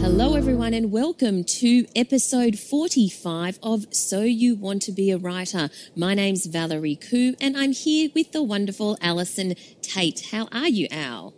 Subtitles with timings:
[0.00, 5.68] Hello, everyone, and welcome to episode 45 of So You Want to Be a Writer.
[5.94, 10.28] My name's Valerie Khoo, and I'm here with the wonderful Allison Tait.
[10.32, 11.34] How are you, Al?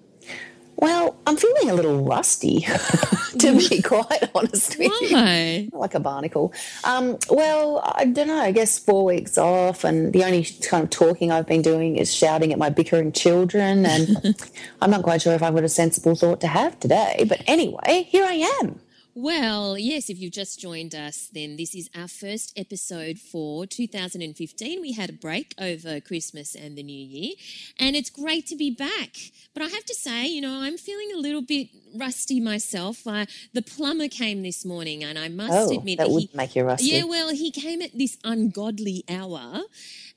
[0.77, 2.61] Well, I'm feeling a little rusty,
[3.39, 5.69] to be quite honest with Why?
[5.73, 5.79] you.
[5.79, 6.53] Like a barnacle.
[6.85, 8.41] Um, well, I don't know.
[8.41, 12.13] I guess four weeks off, and the only kind of talking I've been doing is
[12.13, 13.87] shouting at my bickering children.
[13.87, 14.37] And
[14.83, 17.25] I'm not quite sure if I've got a sensible thought to have today.
[17.29, 18.81] But anyway, here I am.
[19.15, 24.81] Well, yes, if you've just joined us, then this is our first episode for 2015.
[24.81, 27.35] We had a break over Christmas and the New Year,
[27.79, 29.11] and it's great to be back.
[29.53, 33.07] But I have to say, you know, I'm feeling a little bit rusty myself.
[33.07, 36.31] Uh, the plumber came this morning, and I must Oh, admit that that would he,
[36.33, 36.87] make you rusty.
[36.87, 39.61] Yeah, well, he came at this ungodly hour,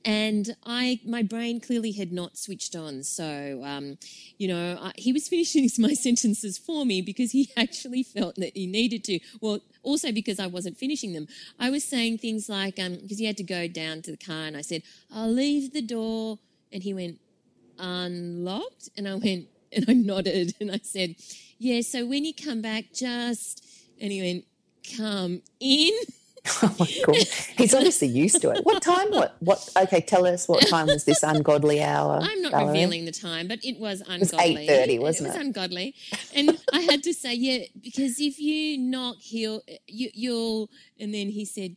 [0.05, 3.03] and I my brain clearly had not switched on.
[3.03, 3.97] So, um,
[4.37, 8.51] you know, I, he was finishing my sentences for me because he actually felt that
[8.55, 9.19] he needed to.
[9.41, 11.27] Well, also because I wasn't finishing them.
[11.59, 14.55] I was saying things like, because he had to go down to the car, and
[14.55, 16.37] I said, "I'll leave the door,"
[16.71, 17.19] and he went,
[17.79, 21.15] "Unlocked," and I went, and I nodded, and I said,
[21.57, 23.65] "Yeah." So when you come back, just
[23.99, 24.45] and he went,
[24.95, 25.91] "Come in."
[26.63, 27.17] Oh my god,
[27.57, 28.63] he's obviously used to it.
[28.65, 29.09] What time?
[29.09, 29.35] What?
[29.39, 29.67] What?
[29.77, 32.19] Okay, tell us what time was this ungodly hour?
[32.21, 32.67] I'm not Valerie?
[32.67, 34.67] revealing the time, but it was was ungodly.
[34.67, 35.37] 8:30, wasn't it?
[35.37, 35.95] was ungodly,
[36.35, 40.69] and I had to say, yeah, because if you knock, he'll you, you'll.
[40.99, 41.75] And then he said,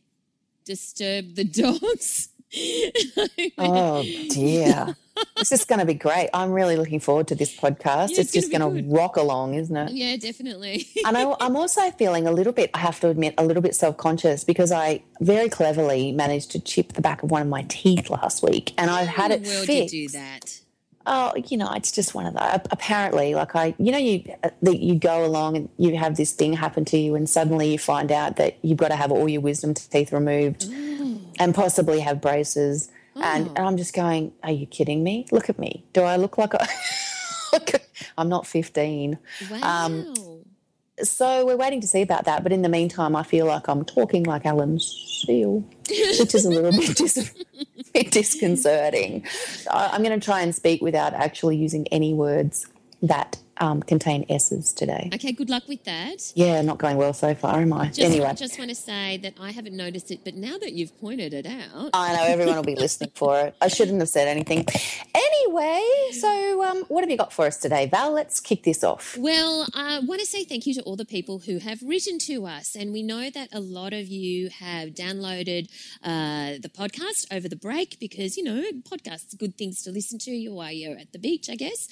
[0.65, 2.28] disturb the dogs.
[3.57, 4.95] Oh dear.
[5.37, 6.29] this is going to be great.
[6.33, 8.09] I'm really looking forward to this podcast.
[8.11, 9.91] Yeah, it's, it's just gonna going to rock along, isn't it?
[9.91, 10.87] yeah, definitely.
[11.05, 13.75] and I, I'm also feeling a little bit, I have to admit, a little bit
[13.75, 17.65] self conscious because I very cleverly managed to chip the back of one of my
[17.69, 19.93] teeth last week and I've had it in the world fixed.
[19.93, 20.61] you do that?
[21.05, 22.59] Oh, you know, it's just one of those.
[22.71, 26.31] Apparently, like I, you know, you uh, that you go along and you have this
[26.33, 29.27] thing happen to you, and suddenly you find out that you've got to have all
[29.27, 30.65] your wisdom teeth removed,
[31.39, 32.89] and possibly have braces.
[33.15, 33.53] And, Oh.
[33.55, 35.25] and I'm just going, are you kidding me?
[35.31, 35.83] Look at me.
[35.93, 36.67] Do I look like a?
[38.17, 39.17] I'm not 15.
[39.49, 39.57] Wow.
[39.85, 40.13] Um,
[41.03, 42.43] So we're waiting to see about that.
[42.43, 46.49] But in the meantime, I feel like I'm talking like Alan Steele, which is a
[46.49, 47.33] little bit, dis-
[47.93, 49.25] bit disconcerting.
[49.71, 52.65] I- I'm going to try and speak without actually using any words
[53.01, 55.09] that um, contain S's today.
[55.13, 56.31] okay, good luck with that.
[56.35, 57.87] Yeah, not going well so far, am I?
[57.87, 60.97] Just, anyway, just want to say that I haven't noticed it, but now that you've
[60.99, 63.55] pointed it out, I know everyone will be listening for it.
[63.61, 64.65] I shouldn't have said anything.
[65.13, 65.83] Anyway,
[66.13, 68.11] so um, what have you got for us today, Val?
[68.11, 69.17] Let's kick this off.
[69.17, 72.45] Well, I want to say thank you to all the people who have written to
[72.45, 72.75] us.
[72.75, 75.69] And we know that a lot of you have downloaded
[76.03, 80.19] uh, the podcast over the break because, you know, podcasts are good things to listen
[80.19, 81.87] to while you're at the beach, I guess.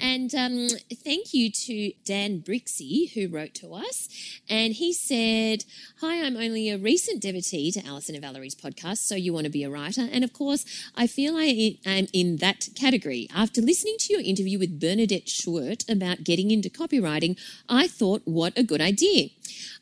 [0.00, 0.68] And um,
[1.08, 4.10] thank you to Dan Brixey, who wrote to us.
[4.46, 5.64] And he said,
[6.02, 9.50] Hi, I'm only a recent devotee to Alison and Valerie's podcast, so you want to
[9.50, 10.06] be a writer.
[10.12, 13.26] And of course, I feel I am in that category.
[13.34, 18.52] After listening to your interview with Bernadette Schwerdt about getting into copywriting, I thought, what
[18.54, 19.30] a good idea.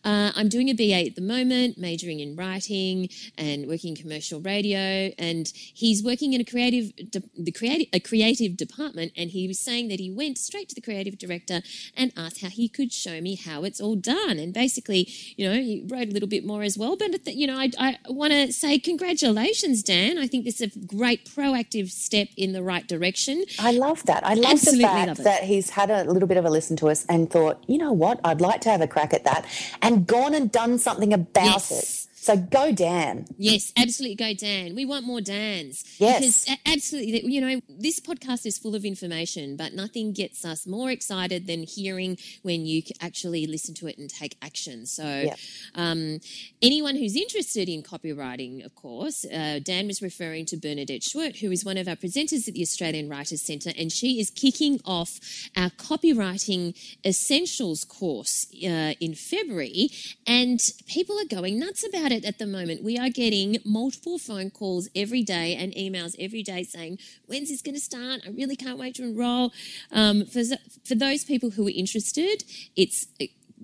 [0.04, 4.41] Uh, I'm doing a BA at the moment, majoring in writing and working in commercial
[4.41, 5.10] radio.
[5.19, 9.12] And he's working in a creative, de- the creative, a creative department.
[9.16, 11.63] And he was saying that he went straight to the creative director
[11.97, 14.39] and asked how he could show me how it's all done.
[14.39, 16.97] And basically, you know, he wrote a little bit more as well.
[16.97, 20.18] But th- you know, I, I want to say congratulations, Dan.
[20.18, 23.45] I think this is a great proactive step in the right direction.
[23.59, 24.24] I love that.
[24.27, 26.77] I love Absolutely the fact love that he's had a little bit of a listen
[26.77, 29.47] to us and thought, you know what, I'd like to have a crack at that,
[29.83, 31.71] and gone and done something about Yes.
[31.71, 32.05] it.
[32.26, 33.24] So go Dan.
[33.38, 34.74] Yes, absolutely go Dan.
[34.74, 35.80] We want more Dans.
[35.98, 36.44] Yes.
[36.44, 40.90] Because absolutely, you know, this podcast is full of information, but nothing gets us more
[40.90, 44.86] excited than hearing when you actually listen to it and take action.
[44.86, 45.30] So,
[45.76, 46.18] um,
[46.60, 51.52] anyone who's interested in copywriting, of course, uh, Dan was referring to Bernadette Schwerdt, who
[51.52, 55.20] is one of our presenters at the Australian Writers Centre, and she is kicking off
[55.56, 56.76] our copywriting
[57.06, 59.90] essentials course uh, in February.
[60.26, 60.58] And
[60.88, 62.83] people are going nuts about it at the moment.
[62.83, 67.63] We are getting multiple phone calls every day and emails every day saying, When's this
[67.63, 68.22] going to start?
[68.27, 69.53] I really can't wait to enroll.
[69.92, 70.42] Um, for,
[70.84, 72.45] for those people who are interested,
[72.77, 73.07] it's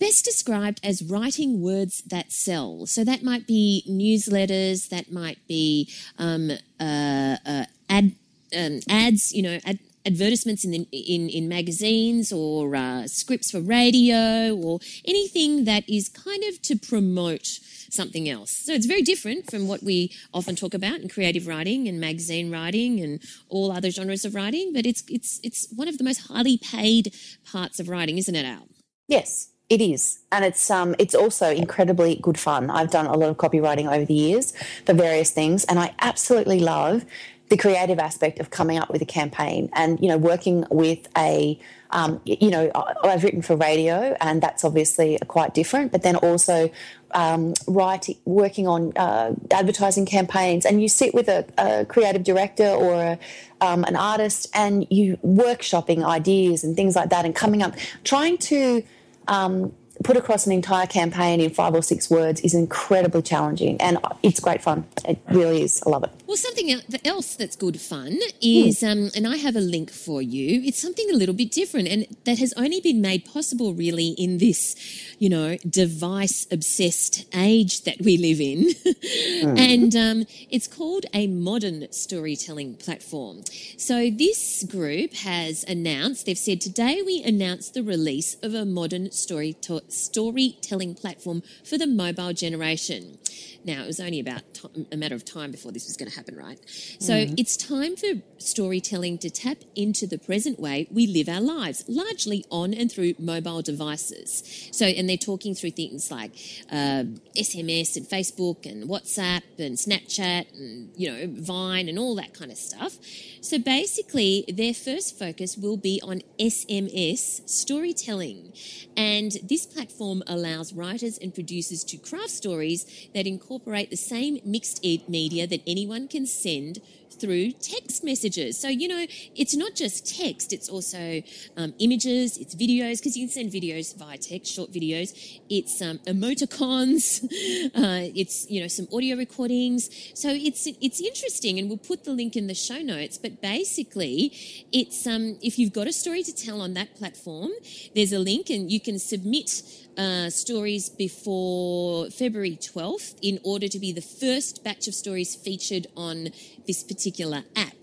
[0.00, 2.86] best described as writing words that sell.
[2.86, 5.88] So that might be newsletters, that might be
[6.18, 6.50] um,
[6.80, 8.12] uh, uh, ad,
[8.56, 13.60] um, ads, you know, ad, advertisements in, the, in in magazines or uh, scripts for
[13.60, 17.46] radio or anything that is kind of to promote
[17.90, 18.50] something else.
[18.64, 22.50] So it's very different from what we often talk about in creative writing and magazine
[22.50, 24.72] writing and all other genres of writing.
[24.72, 27.14] But it's it's it's one of the most highly paid
[27.44, 28.68] parts of writing, isn't it, Al?
[29.06, 32.70] Yes, it is, and it's um, it's also incredibly good fun.
[32.70, 34.52] I've done a lot of copywriting over the years
[34.84, 37.04] for various things, and I absolutely love
[37.50, 41.58] the creative aspect of coming up with a campaign and you know working with a
[41.90, 42.70] um, you know
[43.04, 45.92] I've written for radio, and that's obviously quite different.
[45.92, 46.70] But then also
[47.12, 52.66] um, writing, working on uh, advertising campaigns, and you sit with a, a creative director
[52.68, 53.18] or a,
[53.60, 58.36] um, an artist, and you workshopping ideas and things like that, and coming up, trying
[58.38, 58.82] to
[59.30, 59.72] um,
[60.04, 64.40] put across an entire campaign in five or six words is incredibly challenging, and it's
[64.40, 64.86] great fun.
[65.06, 65.82] It really is.
[65.86, 66.10] I love it.
[66.26, 70.62] Well, something else that's good fun is, um, and I have a link for you.
[70.62, 74.38] It's something a little bit different, and that has only been made possible really in
[74.38, 74.76] this,
[75.18, 78.70] you know, device obsessed age that we live in.
[79.56, 83.42] And um, it's called a modern storytelling platform.
[83.76, 89.10] So this group has announced, they've said, today we announce the release of a modern
[89.10, 93.18] story to- storytelling platform for the mobile generation.
[93.64, 96.16] Now, it was only about t- a matter of time before this was going to
[96.16, 96.58] happen, right?
[96.98, 97.34] So mm.
[97.38, 98.08] it's time for
[98.40, 103.14] storytelling to tap into the present way we live our lives, largely on and through
[103.18, 104.68] mobile devices.
[104.72, 106.32] So, and they're talking through things like
[106.70, 112.34] um, SMS and Facebook and WhatsApp and Snapchat and, you know, Vine and all that
[112.34, 112.98] kind of stuff.
[113.40, 118.52] So basically, their first focus will be on SMS storytelling.
[118.96, 124.82] And this platform allows writers and producers to craft stories that incorporate the same mixed
[125.08, 126.80] media that anyone can send
[127.20, 128.58] through text messages.
[128.58, 129.06] So, you know,
[129.36, 131.22] it's not just text, it's also
[131.56, 135.40] um, images, it's videos, because you can send videos via text, short videos.
[135.48, 137.24] It's um, emoticons,
[137.74, 139.90] uh, it's, you know, some audio recordings.
[140.14, 143.18] So it's, it's interesting, and we'll put the link in the show notes.
[143.18, 144.32] But basically,
[144.72, 147.50] it's um, if you've got a story to tell on that platform,
[147.94, 149.62] there's a link, and you can submit
[150.00, 155.86] uh, stories before February 12th in order to be the first batch of stories featured
[155.94, 156.28] on
[156.66, 157.74] this particular app.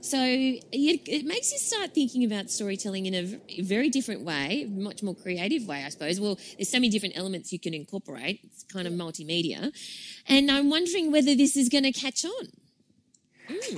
[0.00, 5.04] So it, it makes you start thinking about storytelling in a very different way, much
[5.04, 6.18] more creative way, I suppose.
[6.18, 8.40] Well, there's so many different elements you can incorporate.
[8.42, 9.70] It's kind of multimedia.
[10.26, 12.48] And I'm wondering whether this is going to catch on.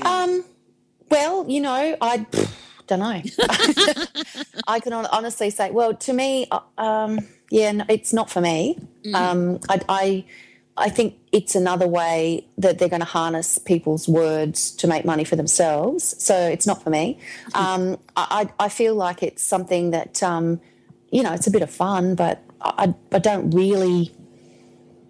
[0.03, 0.45] Um,
[1.11, 2.25] well, you know, I
[2.87, 3.23] don't know.
[4.67, 7.21] I can honestly say, well, to me, uh, um,
[7.51, 8.79] yeah, no, it's not for me.
[9.15, 10.25] Um, I, I,
[10.77, 15.25] I think it's another way that they're going to harness people's words to make money
[15.25, 16.15] for themselves.
[16.23, 17.19] So it's not for me.
[17.55, 20.61] Um, I, I feel like it's something that, um,
[21.11, 24.13] you know, it's a bit of fun, but I, I don't really.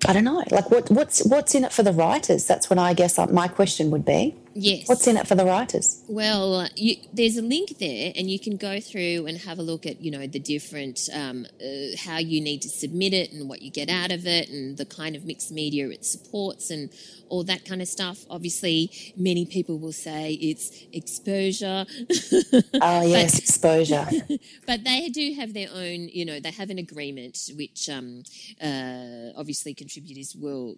[0.04, 0.42] I don't know.
[0.50, 2.44] Like, what, what's what's in it for the writers?
[2.44, 4.34] That's what I guess uh, my question would be.
[4.54, 4.88] Yes.
[4.88, 6.02] What's in it for the writers?
[6.08, 9.86] Well, you, there's a link there, and you can go through and have a look
[9.86, 13.62] at you know the different um, uh, how you need to submit it and what
[13.62, 16.90] you get out of it, and the kind of mixed media it supports, and
[17.28, 18.26] all that kind of stuff.
[18.28, 21.86] Obviously, many people will say it's exposure,
[22.82, 24.06] Oh yes, exposure.
[24.66, 26.08] but they do have their own.
[26.08, 28.22] You know, they have an agreement which um,
[28.62, 30.76] uh, obviously contributors will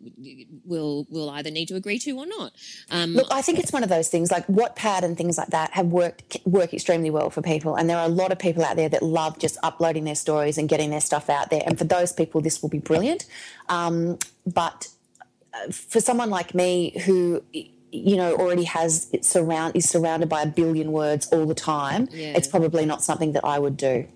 [0.64, 2.52] will will either need to agree to or not.
[2.90, 5.70] Um, Look, I think it's one of those things like Wattpad and things like that
[5.72, 8.76] have worked work extremely well for people, and there are a lot of people out
[8.76, 11.62] there that love just uploading their stories and getting their stuff out there.
[11.66, 13.24] And for those people, this will be brilliant.
[13.70, 14.88] Um, but
[15.54, 17.42] uh, for someone like me who
[17.90, 22.06] you know already has it surround is surrounded by a billion words all the time,
[22.12, 22.34] Yeah.
[22.36, 24.06] it's probably not something that I would do.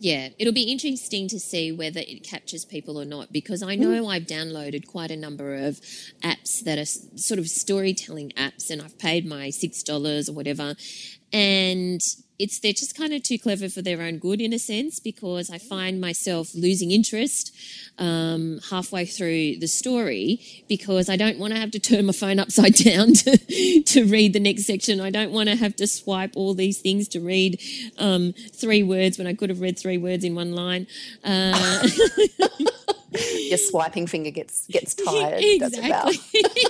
[0.00, 4.04] Yeah, it'll be interesting to see whether it captures people or not because I know
[4.04, 4.10] mm.
[4.10, 5.80] I've downloaded quite a number of
[6.22, 10.76] apps that are sort of storytelling apps and I've paid my $6 or whatever.
[11.32, 12.00] And
[12.38, 15.50] it's they're just kind of too clever for their own good in a sense because
[15.50, 17.54] I find myself losing interest
[17.98, 22.38] um, halfway through the story because I don't want to have to turn my phone
[22.38, 25.00] upside down to, to read the next section.
[25.00, 27.60] I don't want to have to swipe all these things to read
[27.98, 30.86] um, three words when I could have read three words in one line.
[31.24, 31.88] Uh,
[33.48, 35.42] Your swiping finger gets gets tired.
[35.60, 36.14] That's about.
[36.14, 36.64] exactly.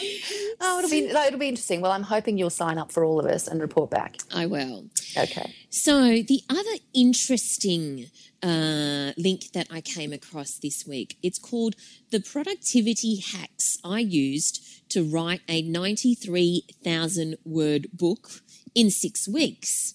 [0.60, 1.80] Oh, it'll be it'll be interesting.
[1.80, 4.16] Well, I'm hoping you'll sign up for all of us and report back.
[4.34, 4.86] I will.
[5.16, 5.54] Okay.
[5.70, 8.06] So, the other interesting
[8.42, 11.76] uh, link that I came across this week, it's called
[12.10, 18.28] The Productivity Hacks I Used to Write a 93,000 Word Book
[18.74, 19.94] in Six Weeks.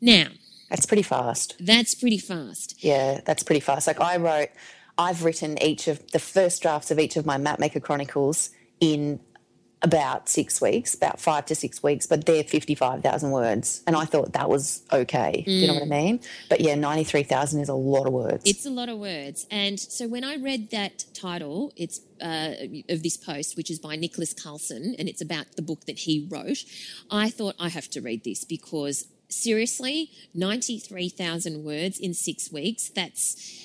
[0.00, 0.26] Now,
[0.70, 1.56] That's pretty fast.
[1.58, 2.76] that's pretty fast.
[2.84, 3.86] Yeah, that's pretty fast.
[3.86, 4.50] Like I wrote,
[4.98, 9.20] I've written each of the first drafts of each of my Mapmaker Chronicles in
[9.82, 13.82] about six weeks, about five to six weeks, but they're 55,000 words.
[13.86, 15.42] And I thought that was okay.
[15.46, 16.20] Do you know what I mean?
[16.48, 18.42] But yeah, 93,000 is a lot of words.
[18.46, 19.46] It's a lot of words.
[19.50, 22.54] And so when I read that title, it's uh,
[22.88, 26.26] of this post, which is by Nicholas Carlson, and it's about the book that he
[26.30, 26.64] wrote,
[27.10, 33.62] I thought I have to read this because seriously, 93,000 words in six weeks, that's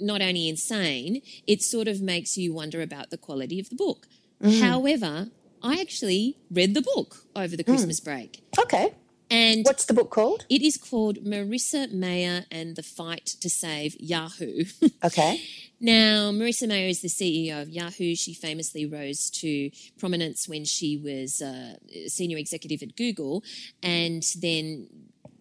[0.00, 4.06] not only insane, it sort of makes you wonder about the quality of the book.
[4.42, 5.28] However,
[5.62, 8.42] I actually read the book over the Christmas break.
[8.58, 8.94] okay.
[9.32, 10.44] And What's the book called?
[10.50, 14.64] it is called Marissa Mayer and the Fight to Save Yahoo.
[15.04, 15.40] Okay.
[15.78, 18.16] now, Marissa Mayer is the CEO of Yahoo.
[18.16, 23.44] She famously rose to prominence when she was uh, a senior executive at Google
[23.82, 24.88] and then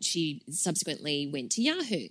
[0.01, 2.07] she subsequently went to Yahoo.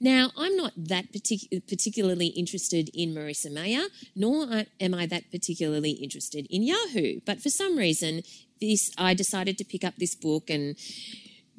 [0.00, 5.92] Now, I'm not that partic- particularly interested in Marissa Mayer, nor am I that particularly
[5.92, 7.20] interested in Yahoo.
[7.24, 8.22] But for some reason,
[8.60, 10.76] this I decided to pick up this book and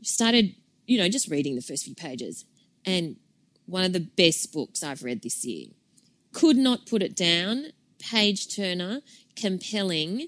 [0.04, 0.56] started,
[0.86, 2.46] you know, just reading the first few pages.
[2.86, 3.18] And
[3.66, 5.68] one of the best books I've read this year.
[6.34, 7.68] Could not put it down.
[8.00, 9.02] Page turner,
[9.36, 10.28] compelling.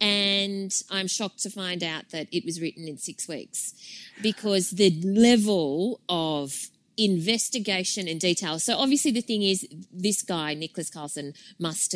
[0.00, 3.72] And I'm shocked to find out that it was written in six weeks
[4.22, 6.52] because the level of
[6.98, 8.58] investigation and detail.
[8.58, 11.94] So obviously the thing is, this guy Nicholas Carlson must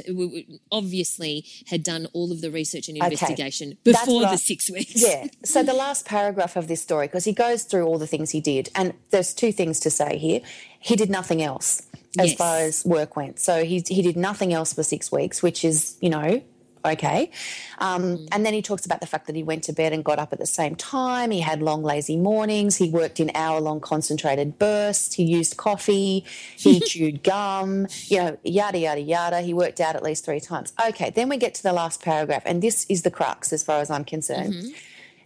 [0.71, 4.93] obviously had done all of the research and investigation That's before the six weeks.
[5.03, 5.27] Yeah.
[5.45, 8.41] So the last paragraph of this story, because he goes through all the things he
[8.41, 10.41] did, and there's two things to say here.
[10.79, 11.83] He did nothing else
[12.19, 12.35] as Yes.
[12.37, 13.41] far as work went.
[13.41, 16.43] So he he did nothing else for six weeks, which is you know
[16.85, 17.31] okay.
[17.79, 18.29] Um, mm.
[18.33, 20.33] And then he talks about the fact that he went to bed and got up
[20.33, 21.31] at the same time.
[21.31, 22.77] He had long lazy mornings.
[22.77, 25.15] He worked in hour long concentrated bursts.
[25.15, 26.25] He used coffee.
[26.57, 27.87] He chewed gum.
[28.07, 29.41] You know, yada yada yada.
[29.41, 30.73] He worked out at least three times.
[30.89, 31.11] Okay.
[31.11, 33.91] Then we get to the last paragraph, and this is the crux as far as
[33.91, 34.55] I'm concerned.
[34.55, 34.71] Mm-hmm.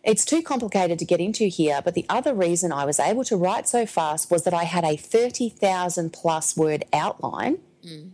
[0.04, 3.36] It's too complicated to get into here, but the other reason I was able to
[3.36, 8.10] write so fast was that I had a 30,000 plus word outline, mm.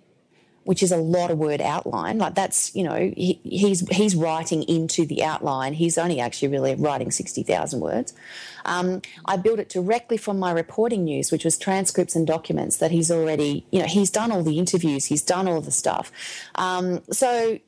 [0.70, 2.16] Which is a lot of word outline.
[2.18, 5.72] Like that's, you know, he, he's he's writing into the outline.
[5.72, 8.14] He's only actually really writing 60,000 words.
[8.64, 12.92] Um, I built it directly from my reporting news, which was transcripts and documents that
[12.92, 16.12] he's already, you know, he's done all the interviews, he's done all the stuff.
[16.54, 17.58] Um, so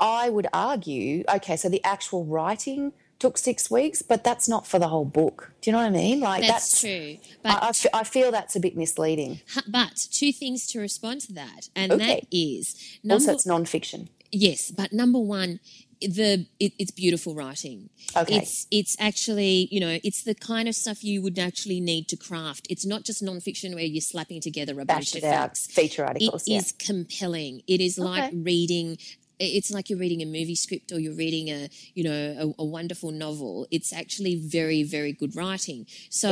[0.00, 4.78] I would argue, okay, so the actual writing took six weeks, but that's not for
[4.80, 5.52] the whole book.
[5.60, 6.18] Do you know what I mean?
[6.20, 7.18] Like That's, true.
[7.44, 9.40] But I, I fe- I feel that's a bit misleading.
[9.68, 12.06] But two things to respond to that, and Okay.
[12.06, 14.08] that is also, it's non-fiction.
[14.32, 15.60] yes, but number one,
[16.00, 17.90] the it, it's beautiful writing.
[18.16, 18.36] Okay.
[18.38, 22.16] It's it's actually you know it's the kind of stuff you would actually need to
[22.16, 22.66] craft.
[22.70, 25.66] It's not just nonfiction where you're slapping together a Bashed bunch of out, facts.
[25.66, 26.44] feature It articles.
[26.48, 27.60] is compelling.
[27.66, 28.36] It is like Okay.
[28.38, 28.96] reading.
[29.40, 32.64] It's like you're reading a movie script or you're reading a you know a, a
[32.64, 33.66] wonderful novel.
[33.70, 35.86] It's actually very very good writing.
[36.10, 36.30] So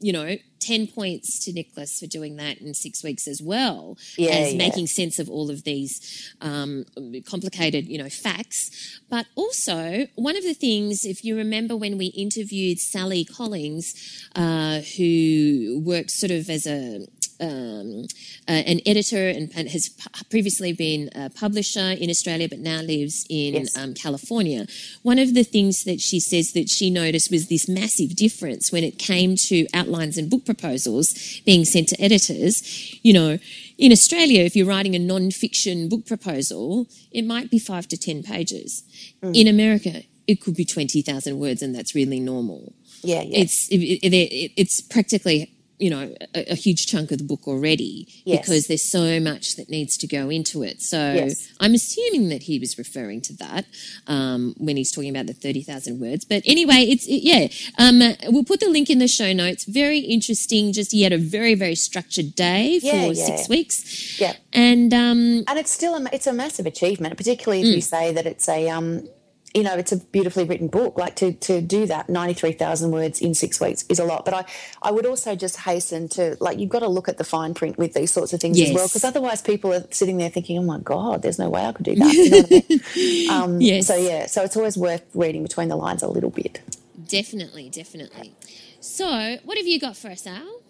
[0.00, 4.30] you know, ten points to Nicholas for doing that in six weeks as well Yeah,
[4.30, 4.58] as yeah.
[4.58, 6.84] making sense of all of these um,
[7.26, 9.00] complicated you know facts.
[9.08, 13.94] But also one of the things, if you remember when we interviewed Sally Collings,
[14.36, 17.06] uh, who worked sort of as a
[17.44, 18.06] um,
[18.48, 22.80] uh, an editor and, and has p- previously been a publisher in Australia, but now
[22.80, 23.76] lives in Yes.
[23.76, 24.66] um, California.
[25.02, 28.84] One of the things that she says that she noticed was this massive difference when
[28.84, 31.06] it came to outlines and book proposals
[31.44, 32.54] being sent to editors.
[33.02, 33.38] You know,
[33.78, 38.22] in Australia, if you're writing a non-fiction book proposal, it might be five to ten
[38.22, 38.82] pages.
[39.22, 39.36] Mm.
[39.40, 42.72] In America, it could be twenty thousand words, and that's really normal.
[43.02, 43.40] Yeah, yeah.
[43.40, 47.46] It's it, it, it, it's practically you know a, a huge chunk of the book
[47.48, 48.40] already Yes.
[48.40, 50.80] because there's so much that needs to go into it.
[50.82, 51.48] So Yes.
[51.60, 53.64] I'm assuming that he was referring to that
[54.06, 56.24] um, when he's talking about the thirty thousand words.
[56.24, 57.48] But anyway, it's it, yeah.
[57.78, 58.00] Um,
[58.32, 59.64] we'll put the link in the show notes.
[59.64, 60.72] Very interesting.
[60.72, 63.24] Just he had a very very structured day for Yeah, yeah.
[63.26, 64.20] six weeks.
[64.20, 64.34] Yeah.
[64.52, 67.68] and um, and it's still a, it's a massive achievement, particularly Mm.
[67.70, 69.08] if you say that it's a um,
[69.54, 70.98] you know, it's a beautifully written book.
[70.98, 74.24] Like to to do that, ninety three thousand words in six weeks is a lot.
[74.24, 74.44] But I
[74.82, 77.78] I would also just hasten to like you've got to look at the fine print
[77.78, 80.62] with these sorts of things as well, because otherwise people are sitting there thinking, oh
[80.62, 82.12] my god, there's no way I could do that.
[82.12, 83.30] You know I mean?
[83.30, 83.86] um, Yes.
[83.86, 86.60] So yeah, so it's always worth reading between the lines a little bit.
[87.08, 88.34] definitely, definitely.
[88.80, 90.60] So, what have you got for us, Al?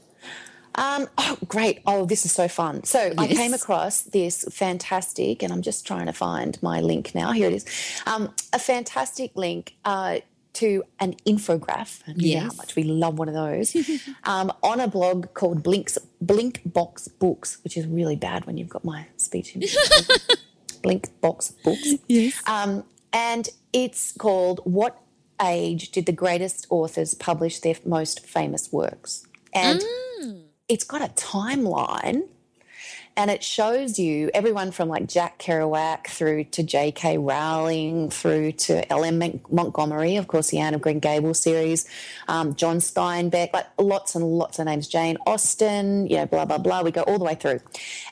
[0.77, 1.81] Um, oh, great.
[1.87, 2.85] Oh, this is so fun.
[2.85, 7.33] So I came across this fantastic, and I'm just trying to find my link now.
[7.33, 8.03] Here it is.
[8.07, 10.19] Um, a fantastic link uh,
[10.55, 12.01] to an infograph.
[12.07, 13.77] And you know how much we love one of those.
[14.25, 18.69] um, on a blog called Blinks, Blink Box Books, which is really bad when you've
[18.69, 19.63] got my speech in
[20.83, 21.95] Blink Box Books.
[22.09, 22.41] Yes.
[22.49, 24.99] Um, and it's called What
[25.41, 29.27] Age Did the Greatest Authors Publish Their Most Famous Works?
[29.53, 29.81] And
[30.69, 32.23] it's got a timeline
[33.17, 37.19] and it shows you everyone from like Jack Kerouac through to J.K.
[37.19, 39.41] Rowling through to L.M.
[39.51, 41.89] Montgomery, of course, the Anne of Green Gables series,
[42.27, 46.59] um, John Steinbeck, like lots and lots of names, Jane Austen, you know, blah, blah,
[46.59, 46.83] blah.
[46.83, 47.61] We go all the way through.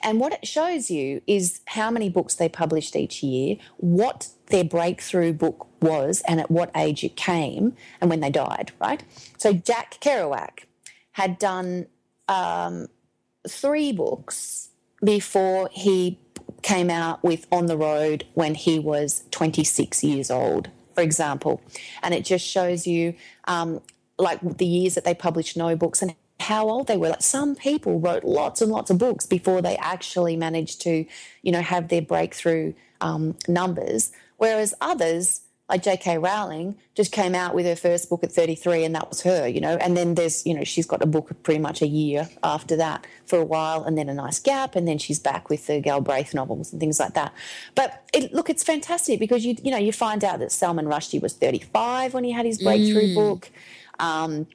[0.03, 4.65] And what it shows you is how many books they published each year, what their
[4.65, 9.03] breakthrough book was, and at what age it came, and when they died, right?
[9.37, 10.67] So Jack Kerouac
[11.13, 11.87] had done
[12.29, 12.89] um,
[13.49, 14.71] three books
[15.03, 16.19] before he
[16.63, 21.61] came out with On the Road when he was 26 years old, for example.
[22.03, 23.15] And it just shows you
[23.47, 23.81] um,
[24.19, 27.11] like the years that they published no books and how old they were.
[27.11, 31.05] Like some people wrote lots and lots of books before they actually managed to,
[31.43, 36.19] you know, have their breakthrough um, numbers, whereas others like J.K.
[36.19, 39.61] Rowling just came out with her first book at 33 and that was her, you
[39.61, 39.77] know.
[39.77, 43.07] And then there's, you know, she's got a book pretty much a year after that
[43.27, 46.35] for a while and then a nice gap and then she's back with the Galbraith
[46.35, 47.33] novels and things like that.
[47.75, 51.23] But it, look, it's fantastic because you, you know, you find out that Salman Rushdie
[51.23, 53.51] was 35 when he had his breakthrough book.
[53.99, 54.47] Um,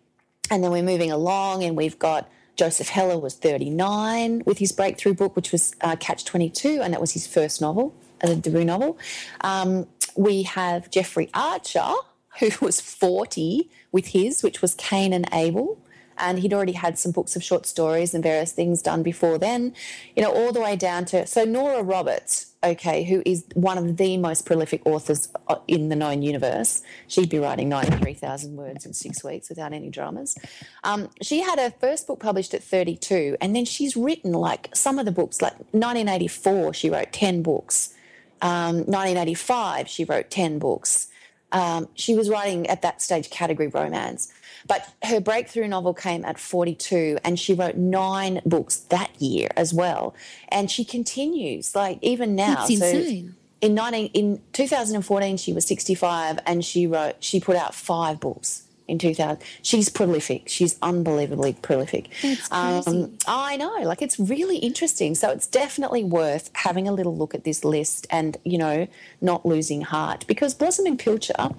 [0.51, 5.13] and then we're moving along and we've got Joseph Heller was 39 with his breakthrough
[5.13, 8.97] book, which was uh, Catch 22, and that was his first novel, a debut novel.
[9.41, 11.93] Um, we have Jeffrey Archer,
[12.39, 15.81] who was 40 with his, which was Cain and Abel.
[16.19, 19.75] And he'd already had some books of short stories and various things done before then,
[20.15, 21.27] you know, all the way down to.
[21.27, 25.95] So, Nora Roberts, okay, who is one of the most prolific authors uh, in the
[25.95, 30.35] known universe, she'd be writing 93,000 words in six weeks without any dramas.
[30.83, 34.97] Um, she had her first book published at 32, and then she's written like some
[34.97, 37.93] of the books, like 1984, she wrote 10 books.
[38.41, 41.07] Um, 1985, she wrote 10 books.
[41.51, 44.31] Um, she was writing at that stage category romance.
[44.67, 49.73] But her breakthrough novel came at 42, and she wrote nine books that year as
[49.73, 50.13] well.
[50.49, 52.55] And she continues, like even now.
[52.55, 53.35] That's insane.
[53.61, 58.66] in 19, in 2014, she was 65, and she wrote she put out five books
[58.87, 59.37] in 2000.
[59.61, 60.43] She's prolific.
[60.47, 62.09] She's unbelievably prolific.
[62.21, 63.03] That's crazy.
[63.03, 65.15] Um, I know, like it's really interesting.
[65.15, 68.87] So it's definitely worth having a little look at this list and you know
[69.21, 71.49] not losing heart because Rosamunde Pilcher.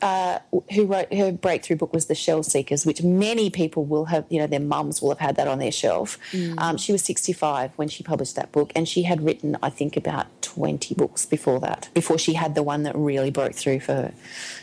[0.00, 0.40] Uh,
[0.74, 4.40] who wrote her breakthrough book was The Shell Seekers, which many people will have, you
[4.40, 6.18] know, their mums will have had that on their shelf.
[6.58, 9.96] Um, she was 65 when she published that book, and she had written, I think,
[9.96, 13.94] about 20 books before that, before she had the one that really broke through for
[13.94, 14.14] her.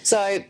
[0.04, 0.44] So,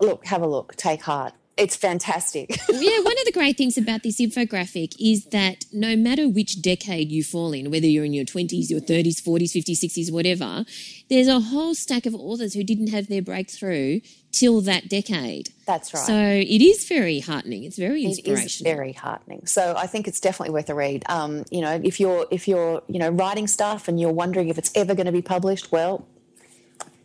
[0.00, 1.34] look, have a look, take heart.
[1.56, 2.50] It's fantastic.
[2.68, 7.10] yeah, one of the great things about this infographic is that no matter which decade
[7.10, 10.66] you fall in, whether you're in your 20s, your 30s, 40s, 50s, 60s, whatever,
[11.08, 14.00] there's a whole stack of authors who didn't have their breakthrough
[14.32, 15.48] till that decade.
[15.66, 16.04] That's right.
[16.04, 17.64] So it is very heartening.
[17.64, 19.46] It's very It is very heartening.
[19.46, 21.04] So I think it's definitely worth a read.
[21.08, 24.58] Um, you know, if you're if you're you know writing stuff and you're wondering if
[24.58, 26.06] it's ever going to be published, well,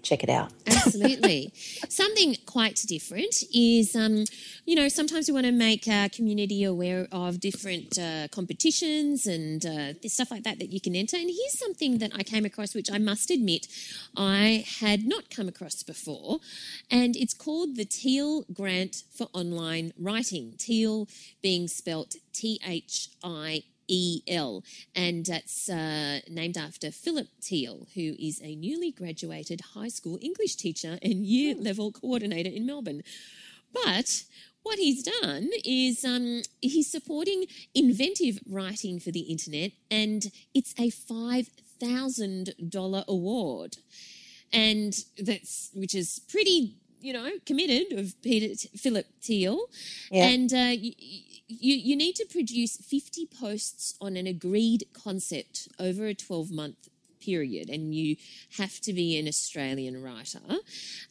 [0.02, 0.52] check it out.
[0.68, 1.54] Absolutely.
[1.90, 4.26] Something quite different is, um,
[4.66, 9.66] you know, sometimes we want to make our community aware of different uh, competitions and
[9.66, 11.18] uh, stuff like that that you can enter.
[11.18, 13.68] And here's something that I came across, which I must admit
[14.16, 16.40] I had not come across before.
[16.90, 20.54] And it's called the Thiel Grant for Online Writing.
[20.58, 21.08] Thiel
[21.42, 24.64] being spelt T H I E L,
[24.96, 30.56] and that's uh, named after Philip Thiel, who is a newly graduated high school English
[30.56, 33.04] teacher and year level coordinator in Melbourne.
[33.74, 34.24] But
[34.64, 40.90] what he's done is um, he's supporting inventive writing for the internet, and it's a
[40.90, 41.50] five
[41.80, 43.78] thousand dollar award,
[44.54, 49.68] and that's which is pretty you know committed of Peter Philip Thiel,
[50.12, 50.28] Yeah.
[50.28, 50.94] and uh, you,
[51.48, 56.90] you you need to produce fifty posts on an agreed concept over a twelve month
[57.22, 58.16] period and you
[58.58, 60.40] have to be an Australian writer.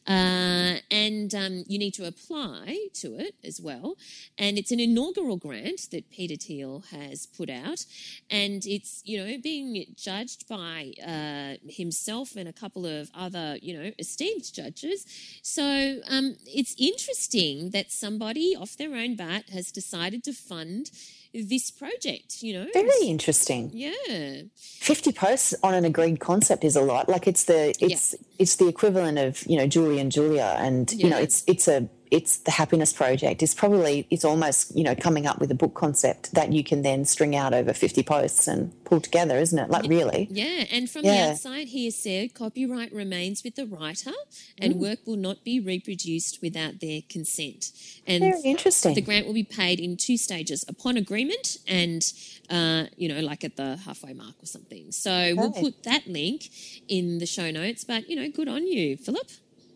[0.07, 3.95] Uh, and um, you need to apply to it as well.
[4.37, 7.85] And it's an inaugural grant that Peter Thiel has put out.
[8.29, 13.77] And it's you know being judged by uh, himself and a couple of other you
[13.77, 15.05] know esteemed judges.
[15.41, 20.91] So um, it's interesting that somebody off their own bat has decided to fund
[21.33, 22.67] this project you know?
[22.73, 23.71] Very interesting.
[23.73, 24.41] yeah.
[24.55, 27.07] 50 posts on an agreed concept is a lot.
[27.09, 31.09] Like it's the it's it's the equivalent of you know julie and julia and you
[31.09, 35.25] know it's it's a it's the happiness project it's probably it's almost you know coming
[35.25, 38.71] up with a book concept that you can then string out over 50 posts and
[38.83, 42.91] pull together isn't it like really Yeah, and from the outside, he has said copyright
[42.93, 44.11] remains with the writer,
[44.57, 44.79] and Mm.
[44.79, 47.71] work will not be reproduced without their consent.
[48.05, 52.01] And very interesting the grant will be paid in two stages: upon agreement, and
[52.49, 54.91] uh, you know, like at the halfway mark or something.
[54.91, 56.49] So we'll put that link
[56.87, 57.83] in the show notes.
[57.83, 59.29] But you know, good on you, Philip.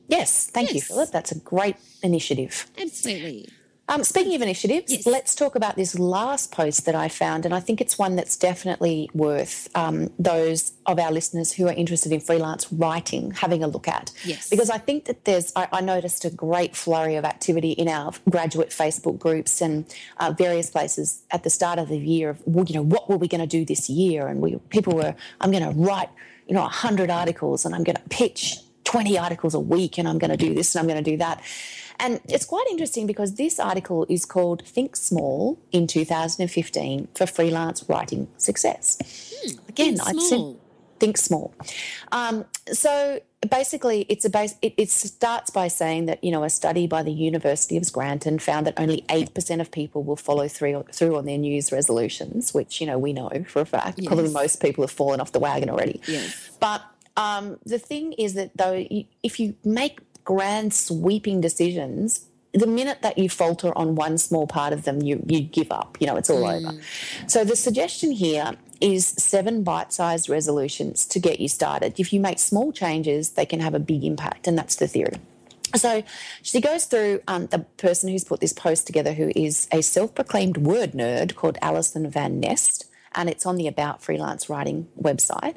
[0.08, 3.48] Yes thank you philip that's a great initiative Absolutely.
[3.88, 5.06] Um, speaking of initiatives, Yes.
[5.06, 8.36] let's talk about this last post that I found, and I think it's one that's
[8.36, 13.68] definitely worth um, those of our listeners who are interested in freelance writing having a
[13.68, 14.12] look at.
[14.24, 14.50] Yes.
[14.50, 18.12] Because I think that there's, I, I noticed a great flurry of activity in our
[18.28, 19.86] graduate Facebook groups and
[20.18, 23.18] uh, various places at the start of the year of, well, you know, what were
[23.18, 24.26] we going to do this year?
[24.26, 26.10] And we people were, I'm going to write,
[26.48, 30.18] you know, 100 articles and I'm going to pitch 20 articles a week and I'm
[30.18, 31.44] going to do this and I'm going to do that.
[32.00, 37.84] And it's quite interesting because this article is called Think Small in 2015 for Freelance
[37.88, 38.98] Writing Success.
[39.70, 40.60] Again, Hmm, Think I'd small.
[41.00, 41.54] think small.
[42.12, 43.20] Um, so
[43.50, 44.56] basically, it's a base.
[44.62, 48.40] It, it starts by saying that you know a study by the University of Scranton
[48.40, 52.54] found that only eight percent of people will follow through through on their news resolutions,
[52.54, 54.04] which you know we know for a fact.
[54.06, 56.02] Probably most people have fallen off the wagon already.
[56.08, 56.50] Yes.
[56.60, 56.82] But
[57.18, 63.02] um, the thing is that though, you, if you make grand sweeping decisions, the minute
[63.02, 65.98] that you falter on one small part of them, you you give up.
[66.00, 66.80] You know, it's all over.
[67.28, 72.00] So the suggestion here is seven bite-sized resolutions to get you started.
[72.00, 75.18] If you make small changes, they can have a big impact, and that's the theory.
[75.76, 76.04] So
[76.42, 80.58] she goes through um, the person who's put this post together, who is a self-proclaimed
[80.58, 82.85] word nerd called Alison Van Nest,
[83.16, 85.56] and it's on the About Freelance Writing website.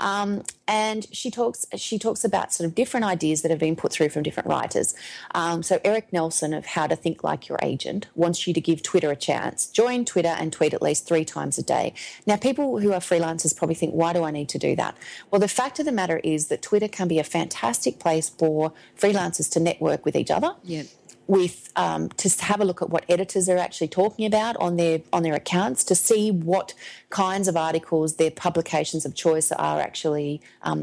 [0.00, 3.92] Um, and she talks she talks about sort of different ideas that have been put
[3.92, 4.94] through from different writers.
[5.34, 8.82] Um, so Eric Nelson of How to Think Like Your Agent wants you to give
[8.82, 9.66] Twitter a chance.
[9.68, 11.94] Join Twitter and tweet at least three times a day.
[12.26, 14.96] Now, people who are freelancers probably think, why do I need to do that?
[15.30, 18.72] Well, the fact of the matter is that Twitter can be a fantastic place for
[18.98, 20.82] freelancers to network with each other Yeah.
[21.28, 25.00] With um, to have a look at what editors are actually talking about on their
[25.12, 26.74] on their accounts to see what
[27.10, 30.40] kinds of articles their publications of choice are actually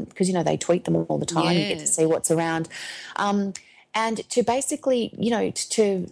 [0.08, 1.56] because you know they tweet them all the time.
[1.56, 2.68] You get to see what's around,
[3.16, 3.52] um,
[3.92, 6.10] and to basically you know to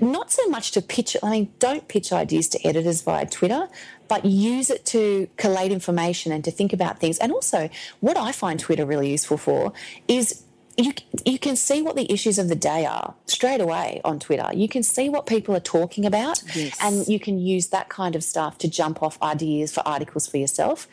[0.00, 3.66] not so much to pitch i mean don't pitch ideas to editors via twitter
[4.08, 7.18] but use it to collate information and to think about things.
[7.18, 9.72] And also what i find twitter really useful for
[10.06, 10.44] is
[10.76, 10.92] you,
[11.24, 14.48] you can see what the issues of the day are straight away on Twitter.
[14.54, 16.76] You can see what people are talking about, Yes.
[16.80, 20.36] and you can use that kind of stuff to jump off ideas for articles for
[20.38, 20.88] yourself.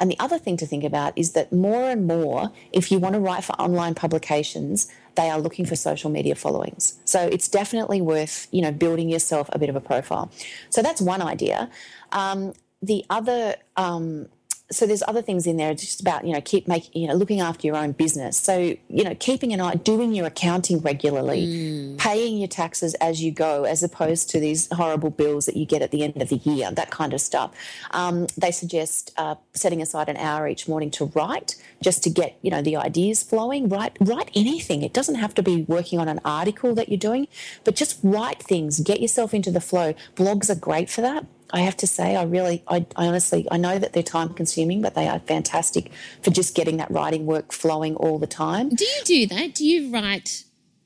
[0.00, 3.14] And the other thing to think about is that more and more, if you want
[3.14, 6.94] to write for online publications, they are looking for social media followings.
[7.04, 10.30] So it's definitely worth, you know, building yourself a bit of a profile.
[10.70, 11.68] So that's one idea.
[12.12, 14.28] Um, the other, um,
[14.70, 17.14] so there's other things in there It's just about you know keep making you know
[17.14, 18.38] looking after your own business.
[18.38, 23.30] So you know keeping an eye doing your accounting regularly paying your taxes as you
[23.32, 26.36] go as opposed to these horrible bills that you get at the end of the
[26.36, 27.52] year that kind of stuff.
[27.92, 32.38] Um, they suggest uh, setting aside an hour each morning to write just to get
[32.42, 33.68] you know the ideas flowing.
[33.68, 34.82] Write write anything.
[34.82, 37.28] It doesn't have to be working on an article that you're doing
[37.64, 38.80] but just write things.
[38.80, 39.94] Get yourself into the flow.
[40.16, 43.56] Blogs are great for that I have to say, I really, I, I honestly, I
[43.56, 45.90] know that they're time consuming, but they are fantastic
[46.22, 48.70] for just getting that writing work flowing all the time.
[48.70, 49.54] Do you do that?
[49.54, 50.44] Do you write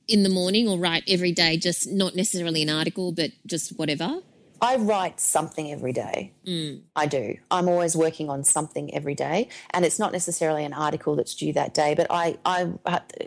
[0.08, 4.20] in the morning or write every day, just not necessarily an article, but just whatever?
[4.62, 6.32] I write something every day.
[6.46, 6.82] Mm.
[6.94, 7.36] I do.
[7.50, 11.52] I'm always working on something every day, and it's not necessarily an article that's due
[11.54, 11.94] that day.
[11.96, 12.72] But I, I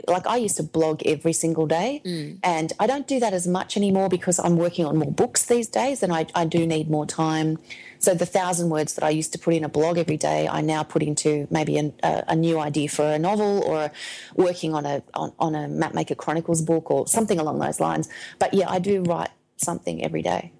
[0.08, 2.40] like I used to blog every single day, Mm.
[2.42, 5.68] and I don't do that as much anymore because I'm working on more books these
[5.68, 7.58] days, and I, I do need more time.
[8.00, 10.62] So the thousand words that I used to put in a blog every day, I
[10.62, 13.92] now put into maybe an, a, a new idea for a novel or
[14.36, 18.08] working on a on, on a Mapmaker Chronicles book or something along those lines.
[18.40, 20.52] But yeah, I do write something every day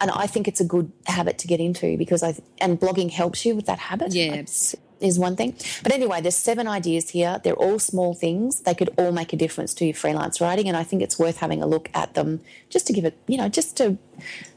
[0.00, 3.44] and I think it's a good habit to get into because I and blogging helps
[3.44, 4.14] you with that habit.
[4.14, 4.34] Yeah.
[4.34, 5.54] It's- is one thing.
[5.82, 7.40] But anyway, there's seven ideas here.
[7.42, 8.60] They're all small things.
[8.60, 11.38] They could all make a difference to your freelance writing, and I think it's worth
[11.38, 13.96] having a look at them just to give it, you know, just to,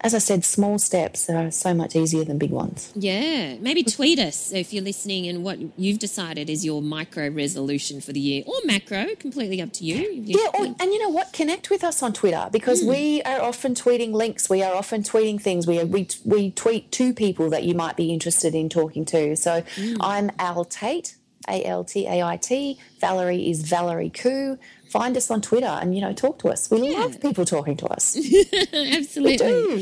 [0.01, 2.91] as I said, small steps are so much easier than big ones.
[2.95, 8.01] Yeah, maybe tweet us if you're listening and what you've decided is your micro resolution
[8.01, 10.23] for the year or macro, completely up to you.
[10.23, 11.31] Yeah, or, and you know what?
[11.33, 13.31] Connect with us on Twitter because we hmm.
[13.31, 14.49] are often tweeting links.
[14.49, 15.67] We are often tweeting things.
[15.67, 19.35] We we we tweet to people that you might be interested in talking to.
[19.35, 19.95] So hmm.
[20.01, 21.15] I'm Al Tait,
[21.47, 22.79] A L T A I T.
[22.99, 24.57] Valerie is Valerie Khoo.
[24.89, 26.69] Find us on Twitter and you know talk to us.
[26.69, 28.17] We love people talking to us.
[28.73, 29.37] Absolutely.
[29.37, 29.81] do.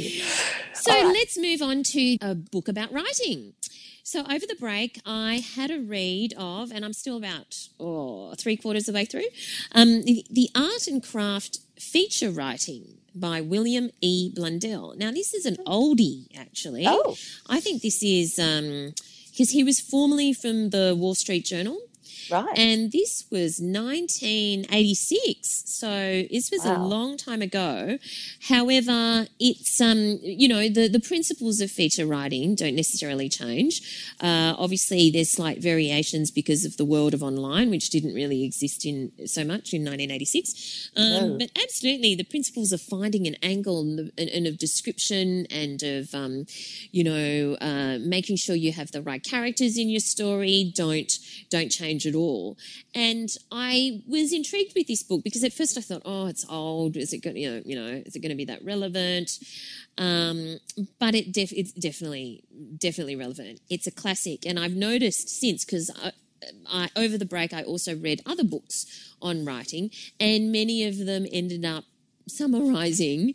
[0.74, 1.06] So right.
[1.06, 3.54] let's move on to a book about writing.
[4.10, 8.58] So over the break, I had a read of, and I'm still about oh, three
[8.58, 9.28] quarters of the way through,
[9.72, 14.32] um, the, the Art and Craft feature writing by William E.
[14.34, 14.96] Blundell.
[14.98, 16.86] Now, this is an oldie, actually.
[16.88, 17.16] Oh.
[17.48, 18.40] I think this is
[19.40, 21.78] because he was formerly from the Wall Street Journal.
[22.32, 22.58] Right.
[22.58, 25.64] And this was 1986.
[25.66, 25.90] So
[26.30, 27.98] this was a long time ago.
[28.48, 34.14] However, it's, um, you know, the, the principles of feature writing don't necessarily change.
[34.22, 38.86] Uh, obviously, there's slight variations because of the world of online, which didn't really exist
[38.86, 40.92] in so much in 1986.
[40.96, 41.38] Um, No.
[41.40, 45.82] But absolutely, the principles of finding an angle and, the, and, and of description and
[45.84, 46.46] of, um,
[46.92, 51.14] you know, uh, making sure you have the right characters in your story don't
[51.50, 52.58] don't change at all.
[52.96, 56.98] And I was intrigued with this book because at first I thought, oh, it's old.
[56.98, 57.38] Is it going?
[57.38, 59.40] You know, you know, is it going to be that relevant?
[59.98, 60.60] Um,
[61.00, 62.44] but it def- it's definitely
[62.78, 63.60] definitely relevant.
[63.70, 65.90] It's a classic, and I've noticed since because.
[66.02, 66.12] I,
[66.72, 71.26] I, over the break, I also read other books on writing, and many of them
[71.34, 71.84] ended up
[72.30, 73.34] summarizing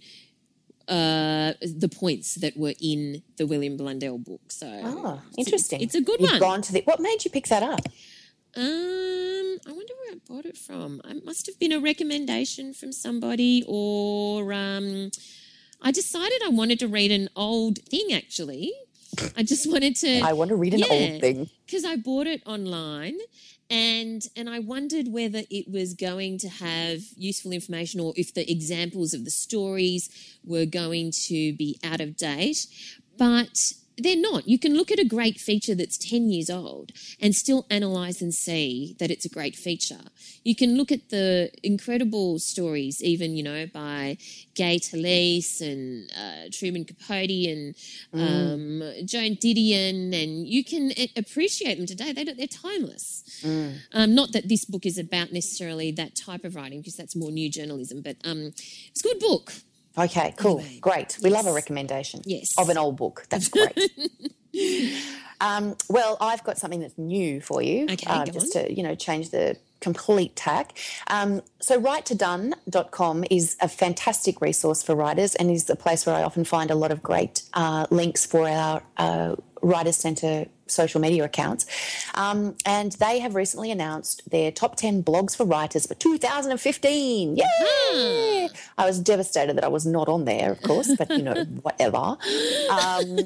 [0.89, 4.41] uh, the points that were in the William Blundell book.
[4.49, 5.81] So, it's- interesting.
[5.81, 6.41] It's, a good You've one.
[6.41, 6.83] gone to the.
[6.83, 7.81] What made you pick that up?
[8.57, 11.01] Um, I wonder where I bought it from.
[11.05, 15.11] It must have been a recommendation from somebody, or um,
[15.83, 18.09] I decided I wanted to read an old thing.
[18.13, 18.73] Actually,
[19.37, 20.21] I just wanted to.
[20.25, 20.87] I want to read an Yeah.
[20.91, 21.51] old thing.
[21.67, 23.17] because I bought it online
[23.71, 28.49] and and I wondered whether it was going to have useful information or if the
[28.51, 30.11] examples of the stories
[30.45, 32.67] were going to be out of date
[33.17, 34.49] but they're not.
[34.49, 38.35] You can look at a great feature that's 10 years old and still analyze and
[38.35, 40.01] see that it's a great feature.
[40.43, 44.19] You can look at the incredible stories, even, you know, by
[44.55, 47.75] Gay Talese and uh, Truman Capote and
[48.13, 52.13] um, Joan Didion, and you can appreciate them today.
[52.13, 53.45] They don't, they're timeless.
[53.93, 57.31] Um, not that this book is about necessarily that type of writing, because that's more
[57.31, 58.53] new journalism, but um,
[58.89, 59.53] it's a good book.
[59.97, 61.19] Okay, cool, Anyway, great.
[61.23, 62.23] We love a recommendation.
[62.25, 62.55] Yes.
[62.59, 63.27] of an old book.
[63.29, 63.79] That's great.
[65.41, 67.85] um, well, I've got something that's new for you.
[67.85, 68.65] Okay, uh, just on.
[68.65, 70.77] to you know change the complete tack.
[71.09, 76.23] Um, so, writetodone.com is a fantastic resource for writers and is the place where I
[76.23, 81.25] often find a lot of great uh, links for our uh, Writers Centre social media
[81.25, 81.67] accounts.
[82.15, 87.37] Um, and they have recently announced their top 10 blogs for writers for 2015.
[87.37, 88.49] Yay!
[88.79, 92.17] I was devastated that I was not on there, of course, but you know, whatever.
[92.71, 93.19] Um,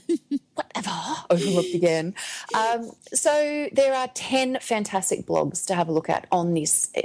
[0.55, 0.91] whatever.
[1.31, 2.15] Overlooked again.
[2.55, 7.03] Um, so there are 10 fantastic blogs to have a look at on this eh,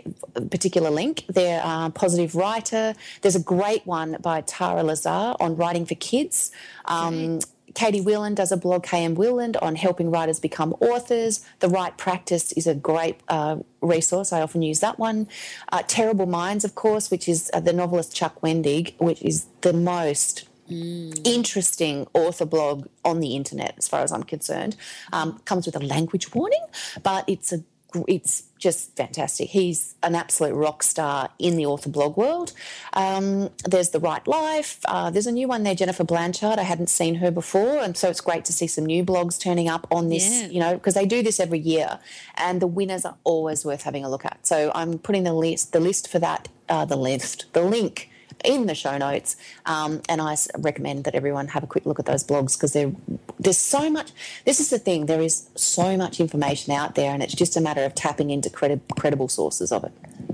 [0.49, 1.25] particular link.
[1.27, 2.93] There are Positive Writer.
[3.21, 6.51] There's a great one by Tara Lazar on writing for kids.
[6.85, 7.39] Um,
[7.73, 11.45] Katie Weiland does a blog, KM Weiland, on helping writers become authors.
[11.59, 14.31] The Write Practice is a great uh, resource.
[14.31, 15.27] I often use that one.
[15.71, 19.73] Uh, Terrible Minds, of course, which is uh, the novelist Chuck Wendig, which is the
[19.73, 24.75] most interesting author blog on the internet, as far as I'm concerned.
[25.11, 26.63] Um, comes with a language warning,
[27.03, 27.63] but it's a
[28.07, 29.49] it's just fantastic.
[29.49, 32.53] He's an absolute rock star in the author blog world.
[32.93, 34.79] Um, there's The Write Life.
[34.85, 36.57] Uh, there's a new one there, Jennifer Blanchard.
[36.57, 39.67] I hadn't seen her before, and so it's great to see some new blogs turning
[39.67, 40.29] up on this.
[40.29, 40.47] Yeah.
[40.47, 41.99] You know, because they do this every year,
[42.35, 44.47] and the winners are always worth having a look at.
[44.47, 48.09] So I'm putting the list the list for that uh, the list the link
[48.43, 49.35] in the show notes.
[49.65, 52.73] Um, and I recommend that everyone have a quick look at those blogs because
[53.39, 54.11] there's so much.
[54.45, 57.61] This is the thing, there is so much information out there, and it's just a
[57.61, 59.91] matter of tapping into credi- credible sources of it.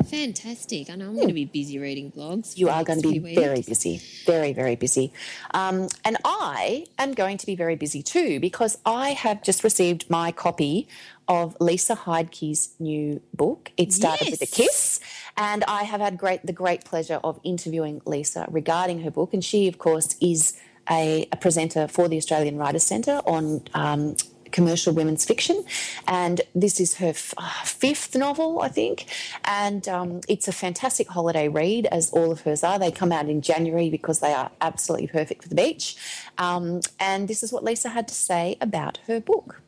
[0.08, 0.90] Fantastic.
[0.90, 2.58] I know I'm going to be busy reading blogs.
[2.58, 5.14] You are going to be very busy, very, very busy.
[5.54, 10.10] Um, and I am going to be very busy too because I have just received
[10.10, 10.88] my copy
[11.30, 13.72] of Lisa Heidke's new book.
[13.78, 14.40] It started yes.
[14.40, 15.00] with a kiss,
[15.38, 19.34] and I have had great the great pleasure of interviewing Lisa regarding her book.
[19.34, 24.16] And she, of course, is a, a presenter for the Australian Writers Centre on um,
[24.52, 25.64] commercial women's fiction.
[26.08, 29.06] And this is her f- uh, fifth novel, I think.
[29.46, 32.80] And um, it's a fantastic holiday read, as all of hers are.
[32.80, 35.96] They come out in January because they are absolutely perfect for the beach.
[36.40, 39.62] Um, and this is what Lisa had to say about her book.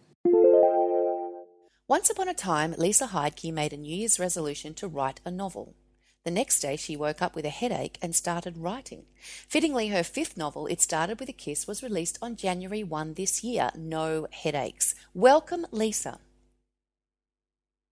[1.91, 5.75] Once upon a time, Lisa Heidke made a New Year's resolution to write a novel.
[6.23, 9.03] The next day, she woke up with a headache and started writing.
[9.49, 13.43] Fittingly, her fifth novel, It Started With a Kiss, was released on January 1 this
[13.43, 13.71] year.
[13.75, 14.95] No headaches.
[15.13, 16.19] Welcome, Lisa.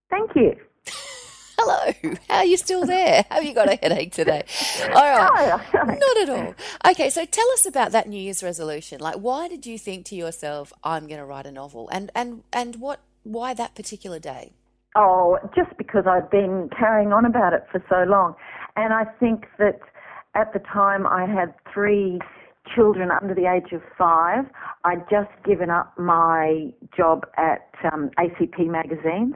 [0.09, 0.55] Thank you.
[1.57, 1.91] Hello.
[2.29, 3.25] How are you still there?
[3.29, 4.45] Have you got a headache today?
[4.81, 5.59] All right.
[5.73, 6.55] Not at all.
[6.89, 9.01] Okay, so tell us about that New Year's resolution.
[9.01, 12.43] Like, why did you think to yourself, "I'm going to write a novel," and and
[12.53, 13.01] and what?
[13.23, 14.53] Why that particular day?
[14.95, 18.33] Oh, just because I've been carrying on about it for so long.
[18.75, 19.79] And I think that
[20.35, 22.19] at the time I had three
[22.75, 24.45] children under the age of five.
[24.83, 29.35] I'd just given up my job at um, ACP magazines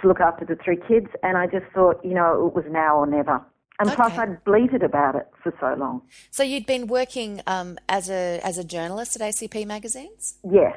[0.00, 2.98] to look after the three kids, and I just thought, you know, it was now
[2.98, 3.40] or never.
[3.80, 3.96] And okay.
[3.96, 6.02] plus, I'd bleated about it for so long.
[6.30, 10.38] So you'd been working um, as a as a journalist at ACP magazines.
[10.44, 10.76] Yes.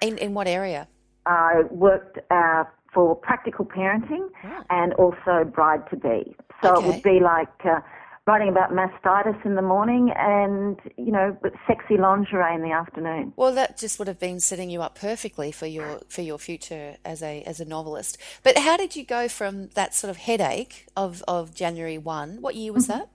[0.00, 0.88] In in what area?
[1.26, 4.28] I worked uh, for practical parenting
[4.68, 6.36] and also bride to be.
[6.62, 6.84] So okay.
[6.84, 7.80] it would be like uh,
[8.26, 13.32] writing about mastitis in the morning and, you know, sexy lingerie in the afternoon.
[13.36, 16.96] Well, that just would have been setting you up perfectly for your for your future
[17.04, 18.18] as a as a novelist.
[18.42, 22.38] But how did you go from that sort of headache of, of January 1?
[22.40, 22.98] What year was mm-hmm.
[22.98, 23.10] that?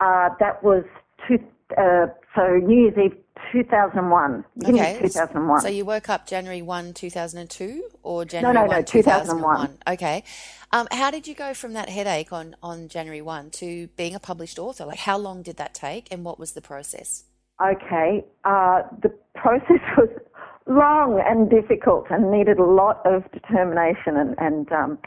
[0.00, 0.84] Uh, that was
[1.28, 1.38] two,
[1.78, 3.16] uh, so New Year's Eve
[3.52, 4.44] 2001.
[4.64, 4.98] Okay.
[5.00, 5.60] 2001.
[5.60, 9.66] So you woke up January 1, 2002 or January no, no, 1, no, 2001.
[9.66, 9.94] 2001.
[9.94, 10.24] Okay.
[10.72, 14.20] Um, how did you go from that headache on, on January 1 to being a
[14.20, 14.86] published author?
[14.86, 17.24] Like, how long did that take and what was the process?
[17.60, 18.24] Okay.
[18.44, 20.08] Uh, the process was
[20.66, 24.98] long and difficult and needed a lot of determination and, and um,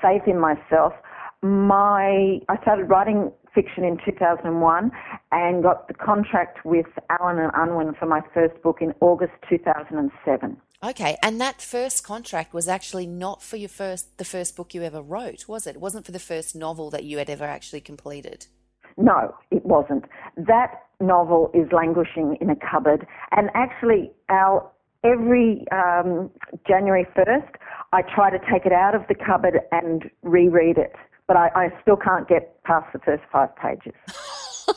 [0.00, 0.92] faith in myself.
[1.42, 4.90] My I started writing fiction in 2001
[5.30, 10.56] and got the contract with Allen and Unwin for my first book in August 2007.
[10.84, 14.82] Okay, and that first contract was actually not for your first the first book you
[14.82, 15.76] ever wrote, was it?
[15.76, 18.46] It wasn't for the first novel that you had ever actually completed.
[18.96, 20.04] No, it wasn't.
[20.36, 26.30] That novel is languishing in a cupboard, and actually, Al, every um,
[26.66, 27.48] January 1st,
[27.92, 30.94] I try to take it out of the cupboard and reread it
[31.32, 33.94] but I, I still can't get past the first five pages.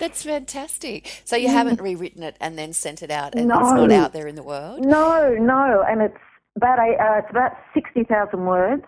[0.00, 1.20] That's fantastic.
[1.26, 3.60] So you haven't rewritten it and then sent it out, and no.
[3.60, 4.80] it's not out there in the world.
[4.80, 6.16] No, no, and it's
[6.56, 8.84] about a, uh, it's about sixty thousand words,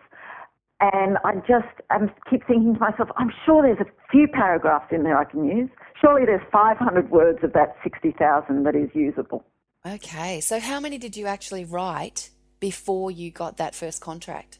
[0.80, 1.98] and I just I
[2.30, 5.68] keep thinking to myself, I'm sure there's a few paragraphs in there I can use.
[6.00, 9.44] Surely there's five hundred words of that sixty thousand that is usable.
[9.86, 14.58] Okay, so how many did you actually write before you got that first contract?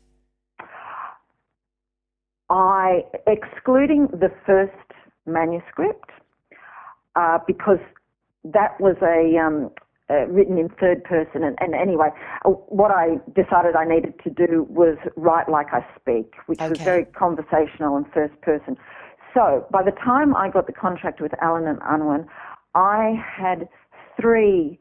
[2.51, 4.73] I, excluding the first
[5.27, 6.11] manuscript,
[7.17, 7.79] uh, because
[8.45, 9.71] that was a um,
[10.11, 11.43] uh, written in third person.
[11.45, 12.09] And, and, anyway,
[12.45, 16.69] uh, what I decided I needed to do was write like I speak, which okay.
[16.69, 18.77] was very conversational and first person.
[19.33, 22.27] So by the time I got the contract with Allen and Unwin,
[22.75, 23.69] I had
[24.21, 24.79] three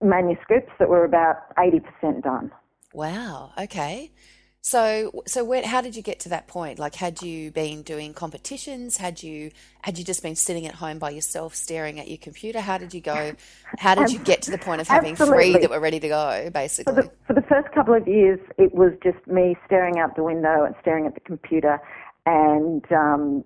[0.00, 2.50] manuscripts that were about 80% done.
[2.92, 3.52] Wow.
[3.58, 4.12] Okay.
[4.62, 6.78] So, so where, how did you get to that point?
[6.78, 8.98] Like, had you been doing competitions?
[8.98, 12.60] Had you had you just been sitting at home by yourself, staring at your computer?
[12.60, 13.32] How did you go?
[13.78, 15.52] How did you get to the point of having Absolutely.
[15.52, 16.50] three that were ready to go?
[16.52, 20.14] Basically, for the, for the first couple of years, it was just me staring out
[20.14, 21.80] the window and staring at the computer,
[22.26, 23.42] and um,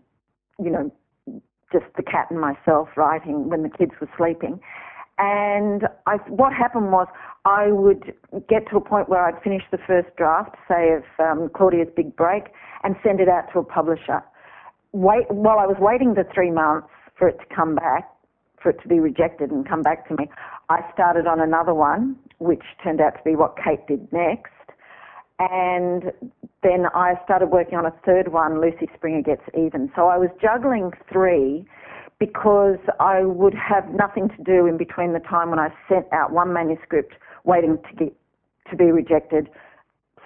[0.59, 0.93] you know,
[1.73, 4.59] just the cat and myself writing when the kids were sleeping.
[5.17, 7.07] And I, what happened was
[7.45, 8.15] I would
[8.49, 12.17] get to a point where I'd finish the first draft, say of um, Claudia's Big
[12.17, 12.45] Break,
[12.83, 14.23] and send it out to a publisher.
[14.93, 16.89] Wait, while I was waiting the three months
[17.19, 18.11] for it to come back,
[18.63, 20.31] for it to be rejected and come back to me,
[20.71, 24.51] I started on another one, which turned out to be what Kate did next.
[25.39, 26.13] and
[26.63, 29.91] then I started working on a third one, Lucy Springer Gets Even.
[29.97, 31.67] So I was juggling three
[32.19, 36.33] because I would have nothing to do in between the time when I sent out
[36.33, 37.15] one manuscript
[37.45, 38.17] waiting to get
[38.71, 39.51] to be rejected,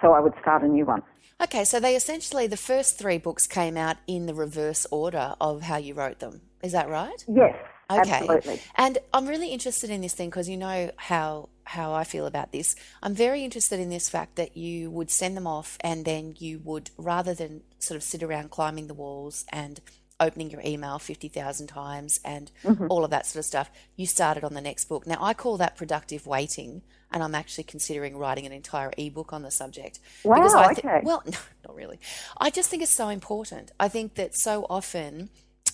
[0.01, 1.01] so I would start a new one.
[1.41, 5.61] Okay, so they essentially the first three books came out in the reverse order of
[5.63, 6.41] how you wrote them.
[6.63, 7.23] Is that right?
[7.27, 7.55] Yes,
[7.91, 8.11] Okay.
[8.11, 8.61] absolutely.
[8.75, 12.51] And I'm really interested in this thing because you know how how I feel about
[12.51, 12.75] this.
[13.03, 16.59] I'm very interested in this fact that you would send them off and then you
[16.63, 19.79] would rather than sort of sit around climbing the walls and
[20.19, 22.87] opening your email 50,000 times and Mm-hmm.
[22.89, 25.05] all of that sort of stuff, you started on the next book.
[25.07, 26.81] Now I call that productive waiting
[27.11, 29.99] and I'm actually considering writing an entire ebook on the subject.
[30.23, 31.01] Wow, I thi- okay.
[31.03, 31.37] well, no,
[31.67, 31.99] not really.
[32.37, 33.71] I just think it's so important.
[33.79, 35.29] I think that so often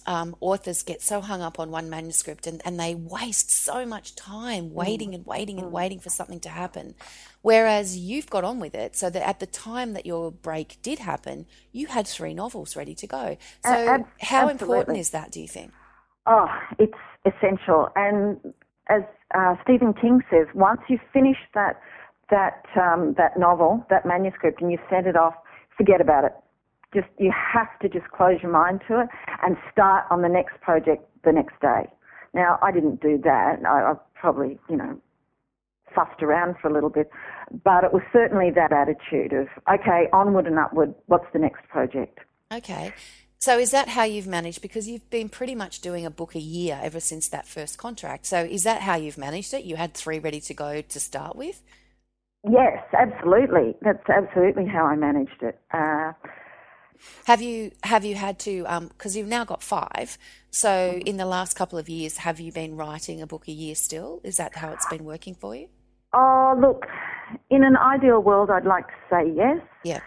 [0.07, 4.15] um, authors get so hung up on one manuscript and, and they waste so much
[4.15, 6.95] time waiting and waiting and waiting for something to happen.
[7.41, 10.99] Whereas you've got on with it so that at the time that your break did
[10.99, 13.37] happen, you had three novels ready to go.
[13.63, 15.71] So, ab- how important is that, do you think?
[16.27, 16.47] Oh,
[16.79, 16.93] it's
[17.25, 17.89] essential.
[17.95, 18.53] And
[18.89, 19.01] as
[19.37, 21.79] uh, Stephen King says, once you've finished that
[22.31, 25.33] that um, that novel, that manuscript, and you've sent it off,
[25.77, 26.33] forget about it.
[26.93, 29.07] Just you have to just close your mind to it
[29.43, 31.89] and start on the next project the next day.
[32.33, 33.57] Now, I didn't do that.
[33.65, 34.99] I, I probably, you know,
[35.93, 37.09] fussed around for a little bit,
[37.63, 40.93] but it was certainly that attitude of okay, onward and upward.
[41.07, 42.19] What's the next project?
[42.51, 42.93] Okay.
[43.45, 44.63] So, is that how you've managed?
[44.63, 48.25] Because you've been pretty much doing a book a year ever since that first contract.
[48.25, 49.65] So, is that how you've managed it?
[49.65, 51.61] You had three ready to go to start with?
[52.43, 53.75] Yes, absolutely.
[53.83, 55.59] That's absolutely how I managed it.
[55.71, 56.13] Uh,
[57.27, 58.65] Have you have you had to
[58.97, 60.17] because you've now got five?
[60.49, 63.75] So in the last couple of years, have you been writing a book a year
[63.75, 64.21] still?
[64.23, 65.67] Is that how it's been working for you?
[66.13, 66.87] Oh, look,
[67.51, 69.99] in an ideal world, I'd like to say yes, Yeah.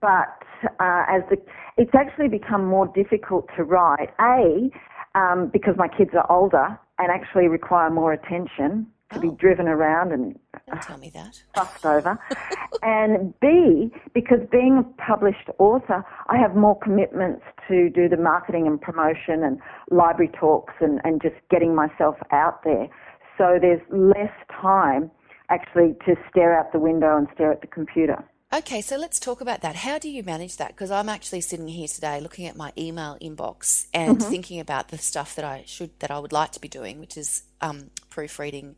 [0.00, 0.42] But
[0.80, 1.36] uh, as the,
[1.76, 4.10] it's actually become more difficult to write.
[4.20, 4.70] A,
[5.14, 9.36] um, because my kids are older and actually require more attention to be Oh.
[9.38, 11.42] driven around and Don't tell me that.
[11.54, 12.18] fussed over.
[12.82, 18.66] and B, because being a published author, I have more commitments to do the marketing
[18.66, 19.58] and promotion and
[19.90, 22.88] library talks and, and just getting myself out there.
[23.36, 25.10] So there's less time
[25.50, 28.24] actually to stare out the window and stare at the computer.
[28.54, 29.76] Okay, so let's talk about that.
[29.76, 30.68] How do you manage that?
[30.68, 34.98] Because I'm actually sitting here today looking at my email inbox and thinking about the
[34.98, 38.76] stuff that I should that I would like to be doing, which is um, proofreading,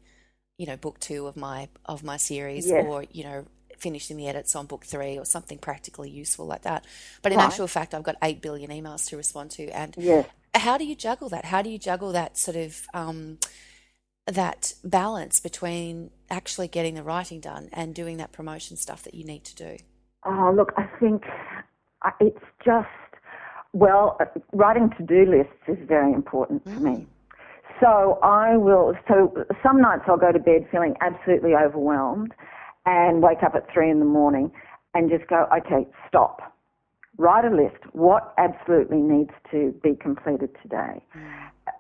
[0.59, 2.85] you know, book two of my of my series, Yes.
[2.85, 3.47] or you know,
[3.77, 6.85] finishing the edits on book three, or something practically useful like that.
[7.21, 7.47] But in Right.
[7.47, 10.27] actual fact, I've got eight billion emails to respond to, and Yes.
[10.55, 11.47] how do you juggle that?
[11.47, 13.39] How do you juggle that sort of um,
[14.27, 19.25] that balance between actually getting the writing done and doing that promotion stuff that you
[19.25, 19.77] need to do?
[20.25, 21.25] Oh, look, I think
[22.03, 22.89] uh, it's just,
[23.73, 26.91] well, uh, writing to do lists is very important to me.
[26.91, 27.07] Mm.
[27.81, 32.33] So I will, so some nights I'll go to bed feeling absolutely overwhelmed
[32.87, 34.51] and wake up at three in the morning
[34.95, 36.54] and just go, okay, stop.
[37.17, 37.77] Write a list.
[37.93, 41.03] What absolutely needs to be completed today?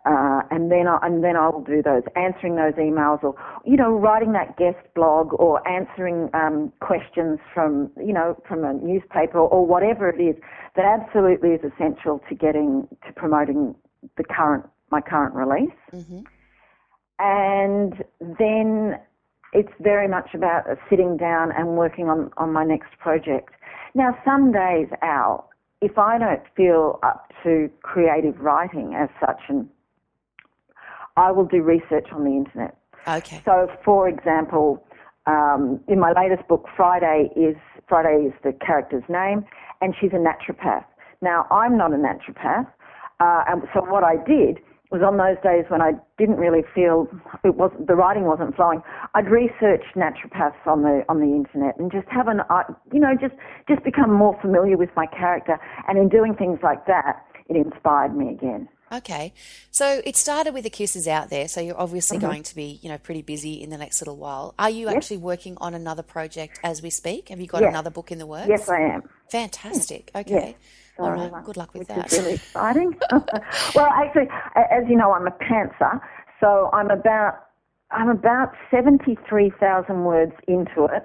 [0.06, 3.76] Uh, and then I, and then I will do those, answering those emails, or you
[3.76, 9.38] know, writing that guest blog, or answering um, questions from you know from a newspaper,
[9.38, 10.36] or whatever it is
[10.76, 13.74] that absolutely is essential to getting to promoting
[14.16, 15.74] the current my current release.
[17.18, 18.98] And then
[19.52, 23.50] it's very much about sitting down and working on on my next project.
[23.94, 25.48] Now, some days, Al,
[25.80, 29.68] if I don't feel up to creative writing as such, and
[31.16, 32.76] I will do research on the internet.
[33.06, 33.40] Okay.
[33.44, 34.84] So, for example,
[35.26, 37.56] um, in my latest book, Friday is
[37.88, 39.44] Friday is the character's name,
[39.80, 40.84] and she's a naturopath.
[41.20, 42.66] Now, I'm not a naturopath,
[43.20, 44.58] uh, and so what I did
[44.94, 47.08] was on those days when I didn't really feel
[47.42, 48.80] it was the writing wasn't flowing.
[49.14, 53.14] I'd research naturopaths on the on the internet and just have an uh, you know
[53.20, 53.34] just
[53.68, 55.58] just become more familiar with my character.
[55.88, 58.68] And in doing things like that, it inspired me again.
[58.92, 59.32] Okay.
[59.72, 61.48] So it started with the kisses out there.
[61.48, 62.26] So you're obviously Mm-hmm.
[62.28, 64.54] going to be, you know, pretty busy in the next little while.
[64.58, 67.30] Are you actually working on another project as we speak?
[67.30, 67.70] Have you got Yes.
[67.70, 68.48] another book in the works?
[68.48, 69.02] Yes, I am.
[69.30, 70.12] Fantastic.
[70.14, 70.56] Okay.
[70.96, 71.44] So, All right.
[71.44, 72.12] Good luck with that.
[72.12, 72.96] is really exciting.
[73.74, 76.00] well, actually, as you know, I'm a pantser,
[76.40, 77.46] so I'm about
[77.90, 81.04] I'm about seventy three thousand words into it,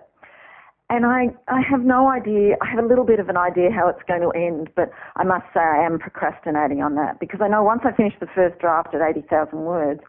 [0.91, 2.55] and I I have no idea.
[2.61, 5.23] I have a little bit of an idea how it's going to end, but I
[5.23, 8.59] must say I am procrastinating on that because I know once I finish the first
[8.59, 10.01] draft at eighty thousand words,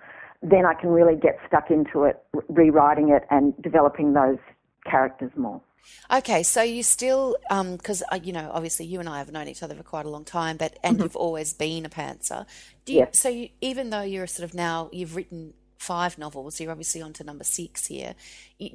[0.43, 4.39] then I can really get stuck into it, rewriting it and developing those
[4.85, 5.63] characters more.
[6.11, 9.63] Okay, so you still, because uh, you know, obviously you and I have known each
[9.63, 12.47] other for quite a long time, but and you've always been a pantser.
[12.85, 13.19] Do you, Yes.
[13.19, 17.13] So you, even though you're sort of now you've written five novels, you're obviously on
[17.15, 18.15] to number six here.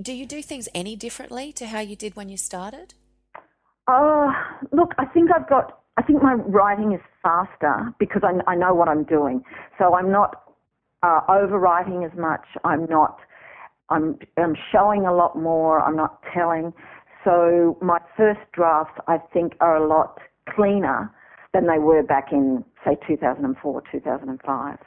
[0.01, 2.95] Do you do things any differently to how you did when you started?
[3.87, 4.31] Oh,
[4.71, 8.73] look, I think I've got, I think my writing is faster because I, I know
[8.73, 9.43] what I'm doing.
[9.77, 10.43] So I'm not
[11.03, 12.45] uh, overwriting as much.
[12.63, 13.19] I'm not,
[13.89, 15.81] I'm, I'm showing a lot more.
[15.81, 16.73] I'm not telling.
[17.25, 21.11] So my first drafts, I think, are a lot cleaner
[21.53, 24.77] than they were back in, say, 2004, 2005.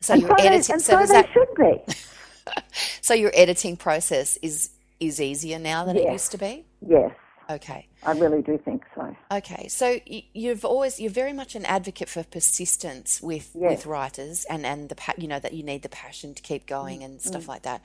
[0.00, 1.94] So and your so they, editing, and so so they that, should be.
[3.02, 4.70] so your editing process is
[5.00, 6.64] is easier now than it used to be.
[6.86, 7.10] Yes,
[7.50, 7.86] Okay.
[8.04, 9.16] I really do think so.
[9.32, 13.70] Okay, so you've always you're very much an advocate for persistence with Yes.
[13.70, 17.02] with writers and and the you know that you need the passion to keep going
[17.02, 17.48] and stuff Mm.
[17.48, 17.82] like that.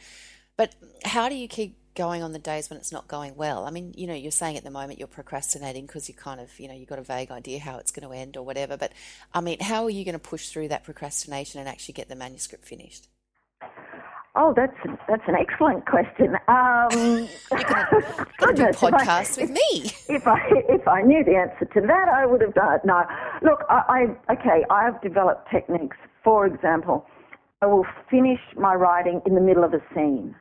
[0.57, 3.65] But how do you keep going on the days when it's not going well?
[3.65, 6.59] I mean, you know, you're saying at the moment you're procrastinating because you kind of
[6.59, 8.77] you know you've got a vague idea how it's going to end or whatever.
[8.77, 8.91] But
[9.33, 12.15] I mean, how are you going to push through that procrastination and actually get the
[12.15, 13.07] manuscript finished?
[14.35, 14.75] Oh, that's
[15.07, 16.35] that's an excellent question.
[16.47, 16.89] Um,
[17.51, 19.91] to do goodness, if I- with me.
[20.15, 20.39] If I
[20.69, 22.81] if I knew the answer to that, I would have done it.
[22.83, 23.03] No,
[23.43, 24.65] look, I, I okay.
[24.69, 25.97] I have developed techniques.
[26.23, 27.05] For example,
[27.61, 30.35] I will finish my writing in the middle of a scene,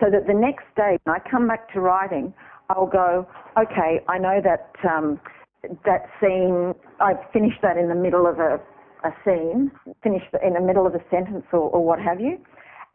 [0.00, 2.32] so that the next day when I come back to writing,
[2.70, 3.28] I'll go,
[3.58, 5.20] okay, I know that um,
[5.84, 6.74] that scene.
[7.00, 8.60] I've finished that in the middle of a
[9.04, 9.70] a scene,
[10.02, 12.38] finished in the middle of a sentence or, or what have you,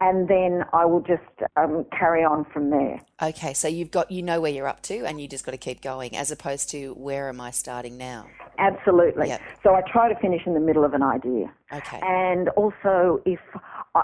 [0.00, 1.22] and then I will just
[1.56, 3.00] um, carry on from there.
[3.22, 5.58] Okay, so you've got you know where you're up to, and you just got to
[5.58, 8.26] keep going, as opposed to where am I starting now?
[8.58, 9.28] Absolutely.
[9.28, 9.40] Yep.
[9.62, 11.52] So I try to finish in the middle of an idea.
[11.72, 12.00] Okay.
[12.02, 13.40] And also, if,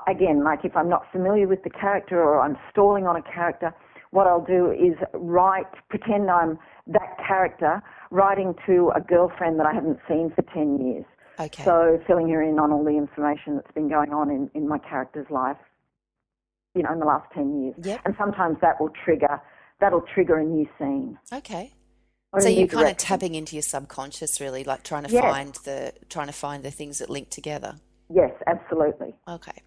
[0.06, 3.74] again, like if I'm not familiar with the character or I'm stalling on a character,
[4.10, 9.72] what I'll do is write, pretend I'm that character, writing to a girlfriend that I
[9.72, 11.04] haven't seen for 10 years.
[11.40, 11.64] Okay.
[11.64, 14.78] So filling her in on all the information that's been going on in, in my
[14.78, 15.56] character's life,
[16.74, 17.74] you know, in the last 10 years.
[17.82, 18.00] Yep.
[18.04, 19.40] And sometimes that will trigger,
[19.80, 21.18] that'll trigger a new scene.
[21.32, 21.72] Okay.
[22.38, 25.22] So you're kind of tapping into your subconscious, really, like trying to Yes.
[25.22, 27.74] find the trying to find the things that link together.
[28.12, 29.14] Yes, absolutely.
[29.26, 29.62] Okay.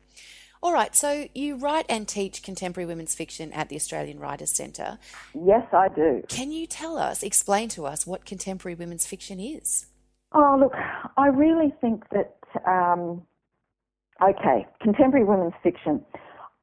[0.61, 0.95] All right.
[0.95, 4.97] So you write and teach contemporary women's fiction at the Australian Writers Centre.
[5.33, 6.23] Yes, I do.
[6.27, 9.87] Can you tell us, explain to us, what contemporary women's fiction is?
[10.31, 10.73] Oh, look,
[11.17, 12.35] I really think that,
[12.67, 13.21] um,
[14.21, 16.03] okay, contemporary women's fiction,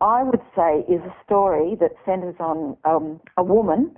[0.00, 3.96] I would say, is a story that centres on um, a woman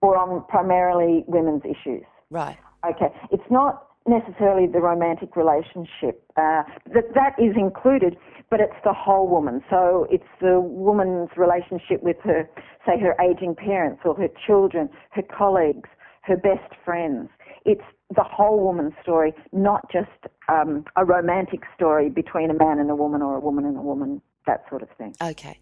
[0.00, 2.04] or on primarily women's issues.
[2.30, 2.56] Right.
[2.88, 6.22] Okay, it's not necessarily the romantic relationship.
[6.36, 6.62] Uh,
[6.94, 8.16] that that is included,
[8.50, 9.62] but it's the whole woman.
[9.70, 12.48] So it's the woman's relationship with her,
[12.84, 15.88] say, her aging parents or her children, her colleagues,
[16.22, 17.28] her best friends.
[17.64, 17.84] It's
[18.14, 22.94] the whole woman's story, not just um, a romantic story between a man and a
[22.94, 25.14] woman or a woman and a woman, that sort of thing.
[25.20, 25.58] Okay.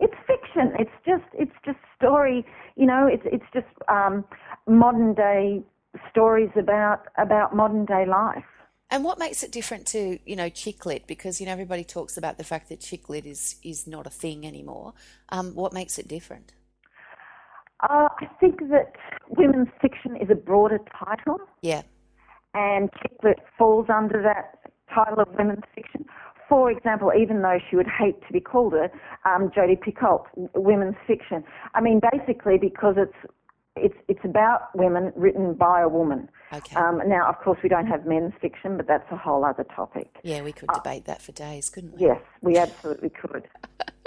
[0.00, 0.72] It's fiction.
[0.78, 2.44] It's just it's just story.
[2.76, 4.24] You know, it's it's just um,
[4.66, 5.62] modern day
[6.10, 8.44] stories about about modern day life.
[8.90, 11.06] And what makes it different to, you know, chick lit?
[11.06, 14.10] Because, you know, everybody talks about the fact that chick lit is, is not a
[14.10, 14.92] thing anymore.
[15.30, 16.52] Um, what makes it different?
[17.82, 18.92] Uh, I think that
[19.30, 21.82] women's fiction is a broader title, Yeah.
[22.54, 26.04] and chick lit falls under that title of women's fiction.
[26.48, 28.92] For example, even though she would hate to be called it,
[29.24, 31.42] um, Jodi Picoult, women's fiction.
[31.74, 33.32] I mean, basically because it's
[33.76, 36.28] it's it's about women written by a woman.
[36.52, 36.76] Okay.
[36.76, 40.08] Um, now, of course, we don't have men's fiction, but that's a whole other topic.
[40.22, 42.02] yeah, we could debate that for days, couldn't we?
[42.06, 43.48] Yes, we absolutely could.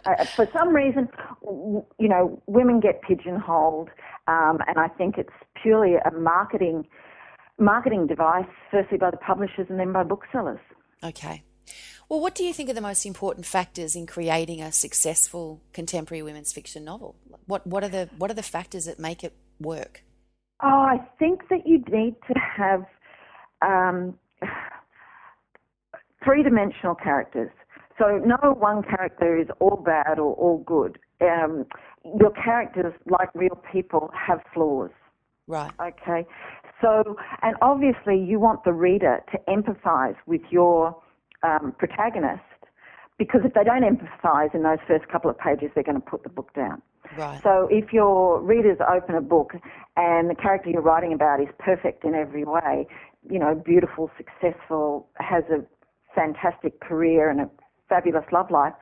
[0.05, 1.09] Uh, for some reason,
[1.43, 3.89] w- you know, women get pigeonholed,
[4.27, 6.87] um, and I think it's purely a marketing
[7.59, 10.61] marketing device, firstly by the publishers and then by booksellers.
[11.03, 11.43] Okay.
[12.07, 16.21] Well, what do you think are the most important factors in creating a successful contemporary
[16.21, 17.15] women's fiction novel?
[17.47, 20.03] What what are the what are the factors that make it work?
[20.63, 22.85] Oh, I think that you need to have
[23.61, 24.17] um,
[26.23, 27.51] three dimensional characters.
[27.97, 30.99] So no one character is all bad or all good.
[31.21, 31.65] Um,
[32.19, 34.91] your characters, like real people, have flaws.
[35.47, 35.71] Right.
[35.81, 36.27] Okay.
[36.81, 40.95] So, and obviously, you want the reader to empathize with your
[41.43, 42.43] um, protagonist
[43.17, 46.23] because if they don't empathize in those first couple of pages, they're going to put
[46.23, 46.81] the book down.
[47.15, 47.39] Right.
[47.43, 49.53] So, if your readers open a book
[49.95, 52.87] and the character you're writing about is perfect in every way,
[53.29, 55.63] you know, beautiful, successful, has a
[56.15, 57.49] fantastic career and a
[57.89, 58.73] fabulous love life,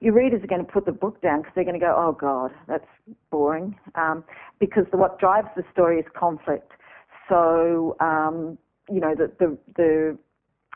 [0.00, 2.12] your readers are going to put the book down because they're going to go, oh
[2.12, 2.86] God, that's
[3.30, 3.76] boring.
[3.94, 4.24] Um,
[4.60, 6.72] because the, what drives the story is conflict.
[7.28, 8.58] So, um,
[8.88, 10.18] you know, the, the, the,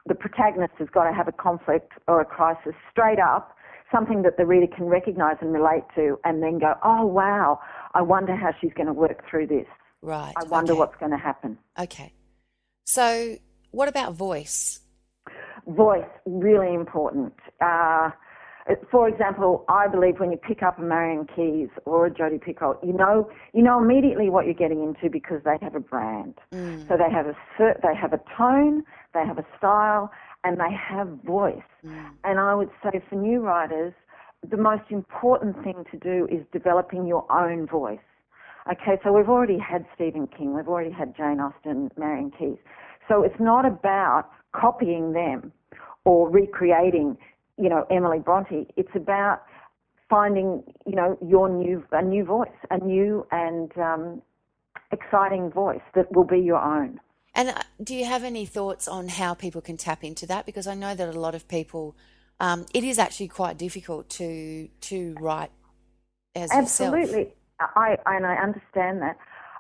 [0.07, 3.57] the protagonist has got to have a conflict or a crisis straight up,
[3.93, 7.61] something that the reader can recognize and relate to, and then go, oh wow,
[7.95, 9.67] I wonder how she's going to work through this.
[10.01, 10.33] Right.
[10.37, 10.79] I wonder okay.
[10.81, 11.59] what's going to happen.
[11.79, 12.13] Okay.
[12.85, 13.37] So,
[13.71, 14.81] what about voice?
[15.67, 17.35] Voice, really important.
[17.61, 18.11] Uh,
[18.91, 22.85] for example, I believe when you pick up a Marian Keyes or a Jodi Picoult,
[22.85, 26.35] you know you know immediately what you're getting into because they have a brand.
[26.53, 26.87] Mm.
[26.89, 28.85] So they have a they have a tone,
[29.15, 30.11] they have a style,
[30.45, 31.63] and they have voice.
[31.85, 32.11] Mm.
[32.25, 33.93] And I would say for new writers,
[34.49, 37.99] the most important thing to do is developing your own voice.
[38.71, 42.59] Okay, so we've already had Stephen King, we've already had Jane Austen, Marian Keyes.
[43.09, 45.53] So it's not about copying them
[46.05, 47.17] or recreating
[47.59, 48.67] you know, Emily Bronte.
[48.77, 49.43] It's about
[50.09, 54.23] finding, you know, your new, a new voice, a new and um,
[54.91, 57.01] exciting voice that will be your own.
[57.35, 60.47] And uh, do you have any thoughts on how people can tap into that?
[60.47, 61.97] Because I know that a lot of people,
[62.41, 65.51] um, it is actually quite difficult to to write
[66.35, 67.09] as Absolutely.
[67.09, 67.29] yourself.
[67.77, 69.17] I and I understand that.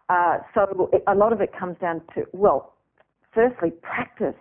[0.08, 2.74] Uh, so a lot of it comes down to well,
[3.32, 4.34] firstly, practice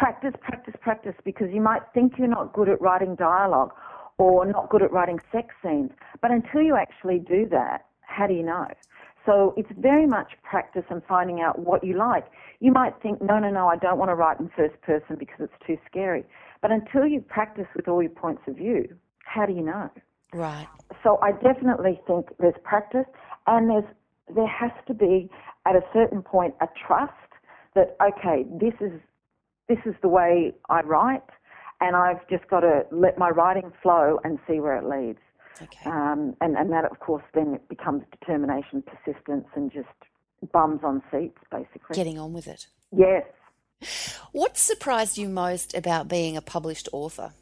[0.00, 3.70] practice, practice, practice, because you might think you're not good at writing dialogue
[4.16, 5.90] or not good at writing sex scenes.
[6.22, 8.66] But until you actually do that, how do you know?
[9.26, 12.24] So it's very much practice and finding out what you like.
[12.60, 15.40] You might think, no, no, no, I don't want to write in first person because
[15.40, 16.24] it's too scary.
[16.60, 18.84] But until you practice with all your points of view,
[19.24, 19.90] how do you know?
[20.32, 20.68] Right.
[21.02, 23.06] So I definitely think there's practice
[23.46, 23.84] and there's
[24.32, 25.28] there has to be
[25.66, 27.12] at a certain point a trust
[27.74, 29.00] that okay, this is
[29.68, 31.22] this is the way I write,
[31.80, 35.20] and I've just got to let my writing flow and see where it leads.
[35.62, 35.90] Okay.
[35.90, 39.86] Um, and, and that, of course, then it becomes determination, persistence, and just
[40.52, 41.94] bums on seats, basically.
[41.94, 42.66] Getting on with it.
[42.96, 43.24] Yes.
[44.32, 47.32] What surprised you most about being a published author?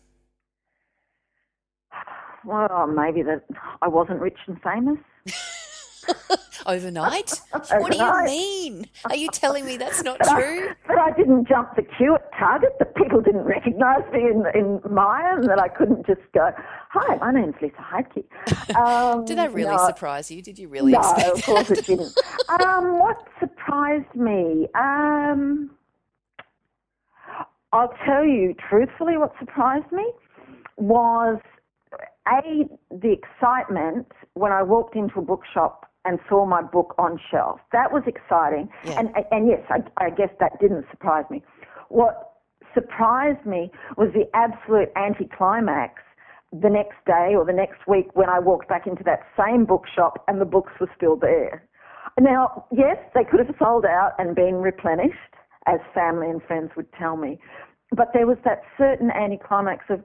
[2.44, 3.44] Well, maybe that
[3.82, 4.99] I wasn't rich and famous.
[6.69, 7.41] Overnight?
[7.51, 8.87] What do you mean?
[9.07, 10.69] Are you telling me that's not But I- true?
[10.87, 14.81] but I didn't jump the queue at Target, that people didn't recognise me in, in
[14.93, 16.51] Myer, and that I couldn't just go,
[16.91, 18.25] Hi, my name's Lisa Heidke.
[18.77, 20.43] Um, Did that really no, surprise you?
[20.43, 21.79] Did you really No, expect of course that?
[21.79, 22.12] it didn't.
[22.61, 24.69] um, what surprised me?
[24.75, 25.71] Um,
[27.73, 30.11] I'll tell you truthfully what surprised me
[30.77, 31.39] was
[32.29, 37.61] A, the excitement when I walked into a bookshop and saw my book on shelf.
[37.72, 38.68] That was exciting.
[38.84, 39.01] Yeah.
[39.01, 41.42] And, and yes, I, I guess that didn't surprise me.
[41.88, 42.32] What
[42.74, 46.03] surprised me was the absolute anticlimax
[46.53, 50.24] the next day or the next week when I walked back into that same bookshop
[50.28, 51.62] and the books were still there.
[52.18, 55.34] Now, yes, they could have sold out and been replenished,
[55.66, 57.38] as family and friends would tell me,
[57.94, 60.03] but there was that certain anticlimax of,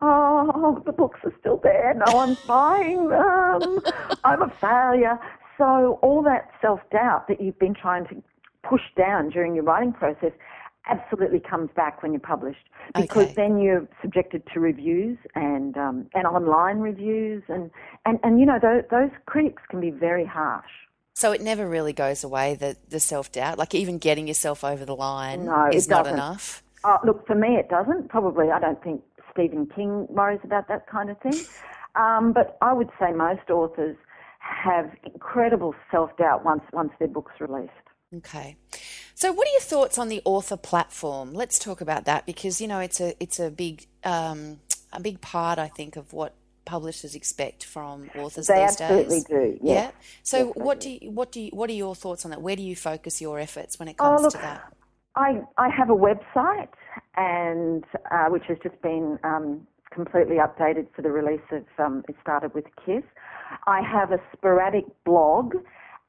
[0.00, 3.80] oh, the books are still there, no one's buying them,
[4.24, 5.18] I'm a failure.
[5.58, 8.22] So all that self-doubt that you've been trying to
[8.68, 10.32] push down during your writing process
[10.88, 13.34] absolutely comes back when you're published because Okay.
[13.36, 17.70] then you're subjected to reviews and um, and online reviews and
[18.04, 20.66] and, and you know those, those critics can be very harsh.
[21.14, 23.58] So it never really goes away, the, the self doubt.
[23.58, 26.64] Like even getting yourself over the line No, is not enough.
[26.82, 28.08] Uh, look, for me, it doesn't.
[28.08, 29.02] Probably, I don't think
[29.32, 31.38] Stephen King worries about that kind of thing.
[31.94, 33.96] Um, but I would say most authors
[34.40, 37.70] have incredible self doubt once once their book's released.
[38.14, 38.56] Okay.
[39.14, 41.32] So what are your thoughts on the author platform?
[41.32, 44.60] Let's talk about that because you know it's a it's a big um,
[44.92, 49.24] a big part I think of what publishers expect from authors They these absolutely days.
[49.24, 49.58] do.
[49.62, 49.90] Yeah.
[50.22, 50.90] So Yes, what do.
[50.90, 52.40] you, what do you, what are your thoughts on that?
[52.42, 54.72] Where do you focus your efforts when it Oh, comes look, to that?
[55.16, 56.68] I I have a website
[57.16, 62.16] and uh, which has just been um, completely updated for the release of um, it
[62.20, 63.04] started with Kiss.
[63.66, 65.54] I have a sporadic blog.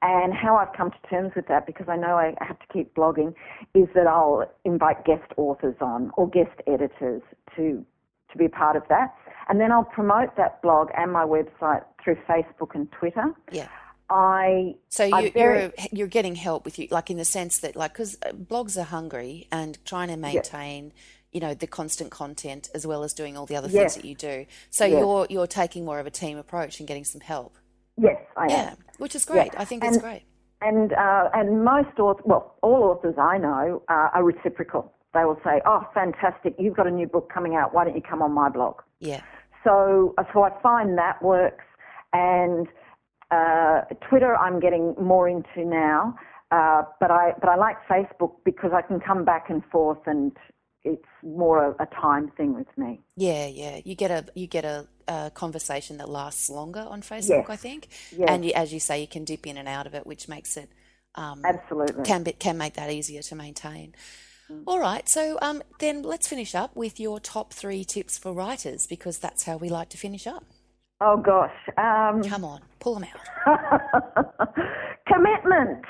[0.05, 2.93] And how I've come to terms with that, because I know I have to keep
[2.93, 3.33] blogging,
[3.73, 7.21] is that I'll invite guest authors on or guest editors
[7.55, 7.85] to
[8.33, 9.15] to be a part of that,
[9.47, 13.31] and then I'll promote that blog and my website through Facebook and Twitter.
[13.51, 13.67] Yeah.
[14.09, 17.75] I So you, very- you're you're getting help with you, like in the sense that,
[17.75, 20.93] like, because blogs are hungry and trying to maintain,
[21.31, 23.93] you know, the constant content as well as doing all the other Yes.
[23.93, 24.45] things that you do.
[24.69, 24.99] So Yes.
[24.99, 27.55] you're you're taking more of a team approach and getting some help.
[27.97, 28.49] yes, I am.
[28.49, 29.51] Yeah, which is great.
[29.57, 30.23] I think it's And- great.
[30.61, 34.93] And uh, and most authors, well, all authors I know uh, are reciprocal.
[35.13, 36.55] They will say, "Oh, fantastic!
[36.57, 37.73] You've got a new book coming out.
[37.73, 39.21] Why don't you come on my blog?" Yeah.
[39.65, 41.65] so, so I find that works.
[42.13, 42.67] And
[43.33, 46.15] uh, Twitter, I'm getting more into now.
[46.51, 50.31] Uh, but I but I like Facebook because I can come back and forth, and
[50.83, 53.01] it's more a, a time thing with me.
[53.15, 53.79] Yeah, yeah.
[53.83, 57.49] You get a you get a, a conversation that lasts longer on Facebook, Yes.
[57.49, 57.87] I think.
[58.15, 58.29] Yes.
[58.29, 60.55] And you, as you say, you can dip in and out of it, which makes
[60.57, 60.69] it
[61.15, 62.03] um, Absolutely.
[62.03, 63.95] can be, can make that easier to maintain.
[64.67, 68.85] All right, so um, then let's finish up with your top three tips for writers
[68.85, 70.43] because that's how we like to finish up.
[71.01, 71.51] Oh gosh.
[71.77, 74.31] Um, Come on, pull them out.
[75.07, 75.83] commitment.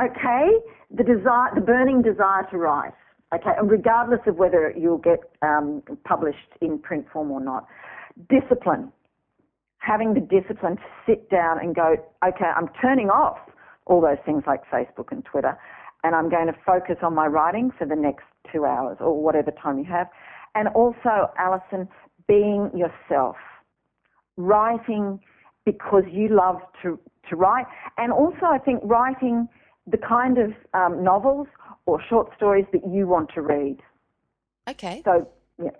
[0.00, 0.50] Okay,
[0.90, 2.92] the desire, the burning desire to write.
[3.34, 7.66] Okay, and regardless of whether you'll get um, published in print form or not,
[8.28, 8.92] discipline.
[9.80, 11.96] Having the discipline to sit down and go,
[12.26, 13.38] okay, I'm turning off
[13.86, 15.58] all those things like Facebook and Twitter,
[16.04, 19.50] and I'm going to focus on my writing for the next two hours or whatever
[19.50, 20.08] time you have.
[20.54, 21.88] And also, Allison,
[22.26, 23.36] being yourself
[24.38, 25.20] writing
[25.66, 27.66] because you love to, to write,
[27.98, 29.46] and also I think writing
[29.86, 31.48] the kind of um, novels
[31.84, 33.78] or short stories that you want to read.
[34.68, 35.02] Okay.
[35.04, 35.28] So,
[35.62, 35.70] yeah.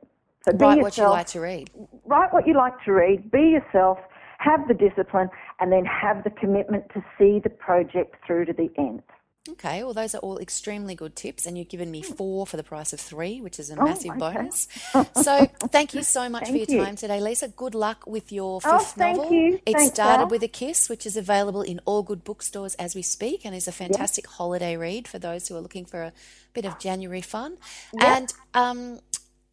[0.44, 0.82] So be Write yourself.
[0.82, 1.70] what you like to read.
[2.04, 3.30] Write what you like to read.
[3.30, 3.98] Be yourself.
[4.38, 5.28] Have the discipline,
[5.60, 9.02] and then have the commitment to see the project through to the end.
[9.52, 12.62] Okay, well, those are all extremely good tips, and you've given me four for the
[12.62, 14.18] price of three, which is a Oh, massive okay.
[14.18, 14.68] bonus.
[15.22, 16.84] So, thank you so much for your you.
[16.84, 17.48] time today, Lisa.
[17.48, 19.32] Good luck with your Oh, fifth thank novel.
[19.32, 19.60] you.
[19.64, 23.02] It Thanks, started with a kiss, which is available in all good bookstores as we
[23.02, 26.12] speak, and is a fantastic holiday read for those who are looking for a
[26.52, 27.56] bit of January fun.
[28.00, 29.00] And um,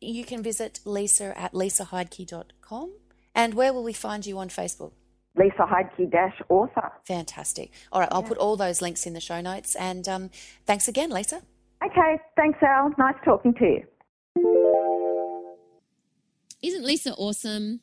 [0.01, 2.91] you can visit Lisa at lisaheidke.com.
[3.33, 4.91] And where will we find you on Facebook?
[5.38, 6.91] Lisa Heidke dash author.
[7.05, 7.71] Fantastic.
[7.91, 9.75] All right, I'll put all those links in the show notes.
[9.75, 10.29] And um,
[10.65, 11.41] thanks again, Lisa.
[11.83, 12.91] Okay, thanks, Al.
[12.97, 13.83] Nice talking to you.
[16.61, 17.81] Isn't Lisa awesome?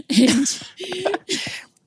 [0.09, 0.63] and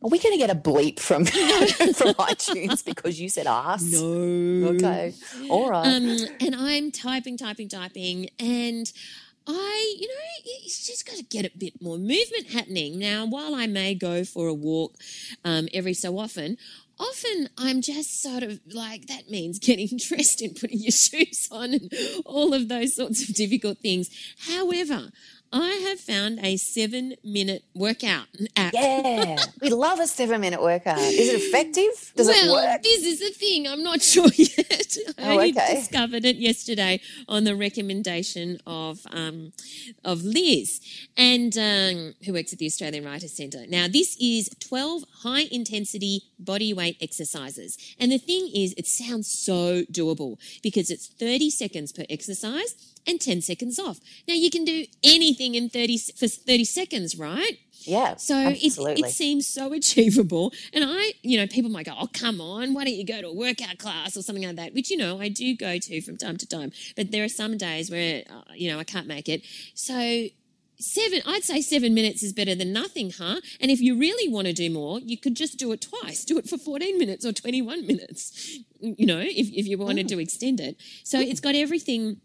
[0.03, 3.83] Are we going to get a bleep from from iTunes because you said ass?
[3.83, 4.69] no.
[4.75, 5.15] Okay.
[5.51, 5.87] All right.
[5.87, 8.93] Um, and I'm typing, typing, typing, and
[9.47, 10.15] I, you know,
[10.65, 12.99] it's just got to get a bit more movement happening.
[12.99, 14.95] Now, while I may go for a walk
[15.45, 16.57] um, every so often,
[16.99, 21.75] often I'm just sort of like, that means getting dressed and putting your shoes on
[21.75, 21.93] and
[22.25, 24.11] all of those sorts of difficult things.
[24.49, 25.11] However,
[25.59, 28.27] I have found a seven minute workout
[28.57, 28.75] app.
[28.75, 29.37] yeah.
[29.63, 30.99] we love a seven minute workout.
[30.99, 32.13] Is it effective?
[32.15, 32.83] Does well, it work?
[32.83, 33.67] this is the thing.
[33.67, 34.97] I'm not sure yet.
[35.19, 35.77] I Oh, only okay.
[35.77, 39.53] discovered it yesterday on the recommendation of um,
[40.05, 40.81] of Liz,
[41.17, 43.65] and um, who works at the Australian Writers Centre.
[43.69, 49.33] Now, this is 12 high intensity body weight exercises, and the thing is, it sounds
[49.33, 52.75] so doable because it's 30 seconds per exercise
[53.07, 54.01] and 10 seconds off.
[54.27, 57.59] Now, you can do anything in 30 for 30 seconds, right?
[57.87, 58.17] Yeah.
[58.17, 59.09] So it, absolutely.
[59.09, 60.53] it seems so achievable.
[60.73, 63.29] And I, you know, people might go, oh, come on, why don't you go to
[63.29, 64.75] a workout class or something like that?
[64.75, 66.73] Which, you know, I do go to from time to time.
[66.97, 69.43] But there are some days where, uh, you know, I can't make it.
[69.75, 70.27] So
[70.79, 73.41] seven, I'd say seven minutes is better than nothing, huh?
[73.61, 76.25] And if you really want to do more, you could just do it twice.
[76.25, 80.19] Do it for 14 minutes or 21 minutes, you know, if, if you wanted to
[80.19, 80.77] extend it.
[81.05, 82.21] So it's got everything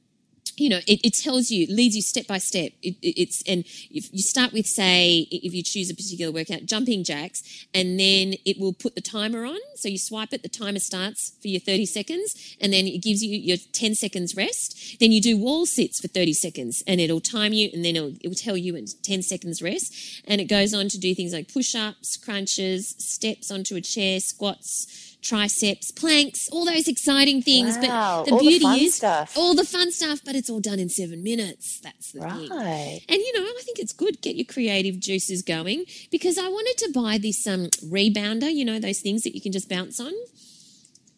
[0.61, 2.71] you know, it, it tells you, leads you step by step.
[2.83, 6.65] It, it- it's and if you start with, say, if you choose a particular workout,
[6.65, 7.41] jumping jacks,
[7.73, 9.57] and then it will put the timer on.
[9.75, 13.23] So you swipe it, the timer starts for your thirty seconds, and then it gives
[13.23, 14.97] you your ten seconds rest.
[14.99, 18.13] Then you do wall sits for thirty seconds, and it'll time you, and then it'll,
[18.21, 20.21] it will tell you in ten seconds rest.
[20.27, 25.10] And it goes on to do things like push-ups, crunches, steps onto a chair, squats
[25.21, 27.77] triceps, planks, all those exciting things.
[27.77, 29.37] Wow, But the the beauty fun is stuff.
[29.37, 31.79] all the fun stuff, but it's all done in seven minutes.
[31.81, 32.49] That's the thing.
[32.49, 33.01] Right.
[33.07, 34.21] And you know, I think it's good.
[34.21, 38.51] Get your creative juices going because I wanted to buy this um rebounder.
[38.53, 40.13] You know, those things that you can just bounce on.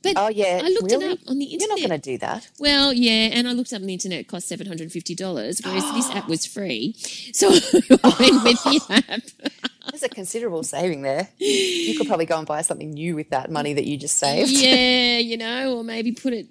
[0.04, 0.60] But Oh yeah.
[0.62, 1.06] I looked really?
[1.06, 1.78] it up on the internet.
[1.80, 2.50] You're not going to do that.
[2.60, 4.20] Well, yeah, and I looked up on the internet.
[4.20, 6.94] It cost seven hundred fifty dollars, whereas this app was free.
[7.32, 7.48] So
[8.04, 9.22] I went with the app.
[9.94, 11.30] There's a considerable saving there.
[11.38, 14.50] You could probably go and buy something new with that money that you just saved.
[14.50, 16.48] Yeah, you know, or maybe put it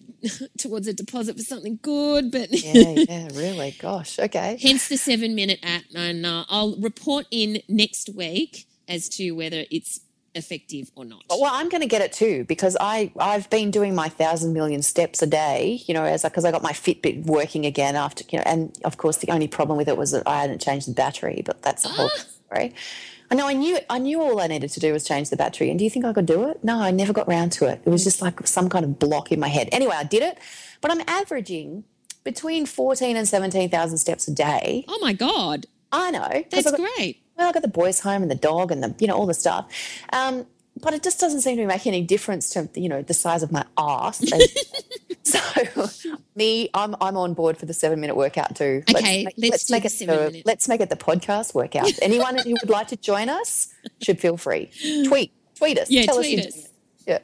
[0.58, 2.30] towards a deposit for something good.
[2.30, 3.74] But yeah, yeah, really.
[3.80, 4.20] Gosh.
[4.20, 4.60] Okay.
[4.62, 9.64] hence the seven minute app, and uh, I'll report in next week as to whether
[9.72, 9.98] it's
[10.36, 11.24] effective or not.
[11.28, 14.82] Well, I'm going to get it too because I I've been doing my thousand million
[14.82, 15.82] steps a day.
[15.88, 18.98] You know, as because I got my Fitbit working again after you know, and of
[18.98, 21.42] course the only problem with it was that I hadn't changed the battery.
[21.44, 22.72] But that's a whole story.
[23.32, 23.46] I know.
[23.48, 23.78] I knew.
[23.88, 25.70] I knew all I needed to do was change the battery.
[25.70, 26.62] And do you think I could do it?
[26.62, 27.80] No, I never got round to it.
[27.82, 29.70] It was just like some kind of block in my head.
[29.72, 30.36] Anyway, I did it,
[30.82, 31.84] but I'm averaging
[32.24, 34.84] between fourteen and seventeen thousand steps a day.
[34.86, 36.44] oh my god, I know.
[36.50, 37.22] that's got- great.
[37.38, 39.34] well, I got the boys home and the dog and the you know all the
[39.34, 39.66] stuff,
[40.12, 40.46] um,
[40.82, 43.50] but it just doesn't seem to making any difference to you know the size of
[43.50, 44.22] my ass.
[45.22, 45.88] so
[46.36, 48.82] me, I'm I'm on board for the seven minute workout too.
[48.90, 51.90] Okay, let's do make the it seven the, let's make it the podcast workout.
[52.02, 53.72] Anyone who would like to join us
[54.02, 54.70] should feel free.
[55.06, 55.88] Tweet tweet us.
[55.88, 56.46] Yeah, Tell tweet us.
[56.46, 56.68] us.
[57.06, 57.18] Yeah.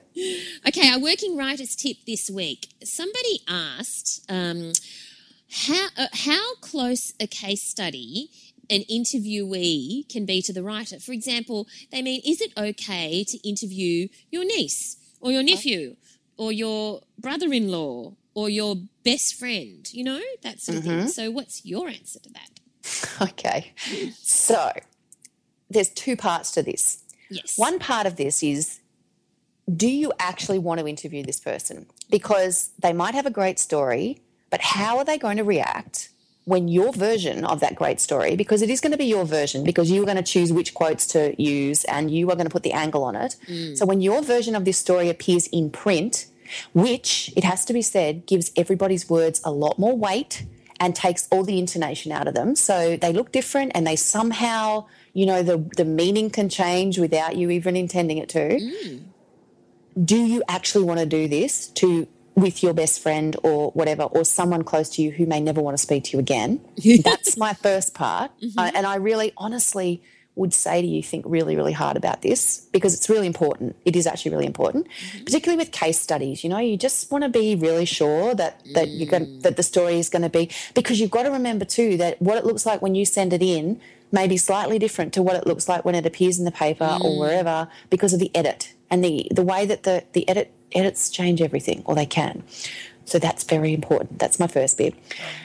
[0.67, 2.69] Okay, our working writers tip this week.
[2.83, 4.73] Somebody asked um,
[5.51, 8.31] how uh, how close a case study
[8.71, 10.99] an interviewee can be to the writer.
[10.99, 15.97] For example, they mean, is it okay to interview your niece or your nephew
[16.37, 19.89] or your brother-in-law or your best friend?
[19.93, 20.99] You know that sort of Mm-hmm.
[21.01, 21.09] thing.
[21.09, 22.51] So, what's your answer to that?
[23.21, 23.73] Okay.
[24.23, 24.71] So
[25.69, 27.03] there's two parts to this.
[27.31, 27.59] Yes.
[27.59, 28.81] One part of this is
[29.77, 31.87] do you actually want to interview this person?
[32.11, 36.09] Because they might have a great story, but how are they going to react
[36.49, 39.65] when your version of that great story, because it is going to be your version,
[39.65, 42.51] because you are going to choose which quotes to use and you are going to
[42.51, 43.37] put the angle on it.
[43.47, 43.77] Mm.
[43.77, 46.27] So when your version of this story appears in print,
[46.73, 50.47] which it has to be said gives everybody's words a lot more weight
[50.81, 52.57] and takes all the intonation out of them.
[52.57, 57.37] So they look different and they somehow, you know, the, the meaning can change without
[57.37, 58.59] you even intending it to.
[58.59, 59.03] Mm.
[60.03, 62.09] Do you actually want to do this to
[62.41, 65.76] with your best friend or whatever, or someone close to you who may never want
[65.76, 66.61] to speak to you again?
[67.05, 68.30] That's my first part.
[68.57, 70.03] Uh, and I really honestly
[70.39, 73.76] would say to you, think really, really hard about this because it's really important.
[73.84, 74.86] It is actually really important,
[75.24, 76.45] particularly with case studies.
[76.45, 79.62] You know, you just want to be really sure that that you're going that the
[79.64, 82.64] story is going to be because you've got to remember too that what it looks
[82.64, 83.80] like when you send it in
[84.12, 86.99] may be slightly different to what it looks like when it appears in the paper
[87.03, 91.11] or wherever because of the edit and the the way that the the edit edits
[91.11, 92.43] change everything or they can.
[93.05, 94.19] So that's very important.
[94.19, 94.95] That's my first bit.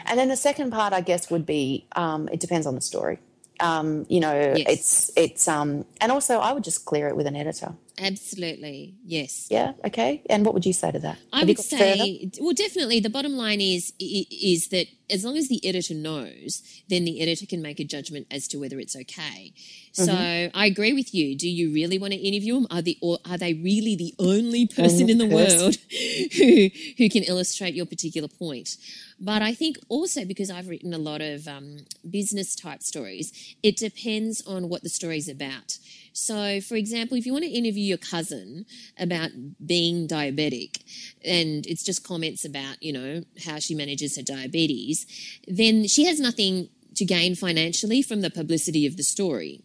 [0.05, 3.19] And then the second part, I guess, would be um, it depends on the story.
[3.59, 4.65] Um, you know, Yes.
[4.67, 7.74] it's it's um, and also I would just clear it with an editor.
[7.99, 8.95] Absolutely.
[9.05, 9.47] Yes.
[9.51, 10.23] Yeah, okay.
[10.29, 11.19] And what would you say to that?
[11.31, 12.05] I Have would got further?
[12.05, 12.99] say, well, definitely.
[12.99, 17.45] The bottom line is is that as long as the editor knows, then the editor
[17.45, 19.53] can make a judgment as to whether it's okay.
[19.91, 20.57] So Mm-hmm.
[20.57, 21.37] I agree with you.
[21.37, 22.67] Do you really want to interview them?
[22.71, 25.75] Are the or are they really the only person in the world
[26.37, 28.77] who who can illustrate your particular point?
[29.19, 33.77] But I think also because I've written a lot of um, business type stories, it
[33.77, 35.77] depends on what the story's about.
[36.14, 38.66] So, for example, if you want to interview your cousin
[38.97, 39.32] about
[39.66, 40.78] being diabetic
[41.26, 45.05] and it's just comments about, you know, how she manages her diabetes,
[45.47, 49.64] then she has nothing to gain financially from the publicity of the story.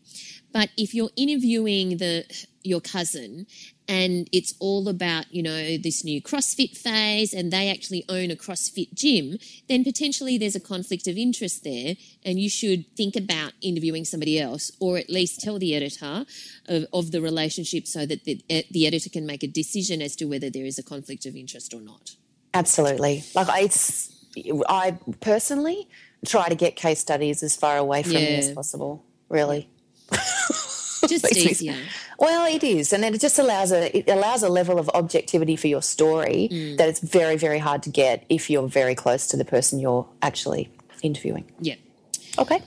[0.52, 2.24] But if you're interviewing the
[2.62, 3.46] your cousin
[3.88, 8.36] and it's all about, you know, this new CrossFit phase and they actually own a
[8.36, 13.52] CrossFit gym, then potentially there's a conflict of interest there and you should think about
[13.62, 16.26] interviewing somebody else or at least tell the editor
[16.66, 20.26] of, of the relationship so that the, the editor can make a decision as to
[20.26, 22.16] whether there is a conflict of interest or not.
[22.52, 23.24] Absolutely.
[23.34, 24.14] Like I, it's,
[24.68, 25.88] I personally
[26.26, 29.04] try to get case studies as far away from me as possible.
[29.30, 29.68] Really.
[31.08, 31.76] Just me- easier.
[32.18, 35.56] Well, it is, and then it just allows a it allows a level of objectivity
[35.56, 36.76] for your story Mm.
[36.78, 40.06] that it's very very hard to get if you're very close to the person you're
[40.22, 40.68] actually
[41.02, 41.44] interviewing.
[41.60, 41.76] Yeah.
[42.38, 42.60] Okay.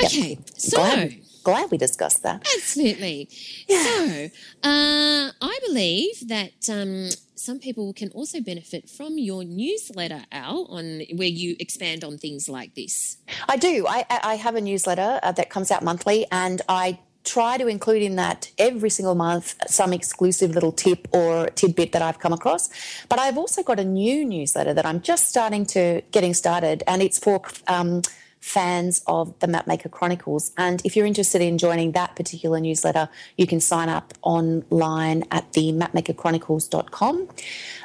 [0.00, 0.04] Yep.
[0.06, 0.38] Okay.
[0.56, 0.76] So.
[0.76, 2.46] Glad, glad we discussed that.
[2.56, 3.28] Absolutely.
[3.68, 4.28] So,
[4.62, 11.02] uh, I believe that um, some people can also benefit from your newsletter, Al, on
[11.14, 13.16] where you expand on things like this.
[13.48, 13.86] I do.
[13.88, 17.66] I, I I have a newsletter uh, that comes out monthly, and I try to
[17.66, 22.32] include in that every single month some exclusive little tip or tidbit that I've come
[22.32, 22.68] across.
[23.08, 27.02] But I've also got a new newsletter that I'm just starting to getting started, and
[27.02, 28.02] it's for um,
[28.40, 30.50] fans of the Mapmaker Chronicles.
[30.58, 35.52] And if you're interested in joining that particular newsletter, you can sign up online at
[35.52, 37.28] the mapmakerchronicles.com.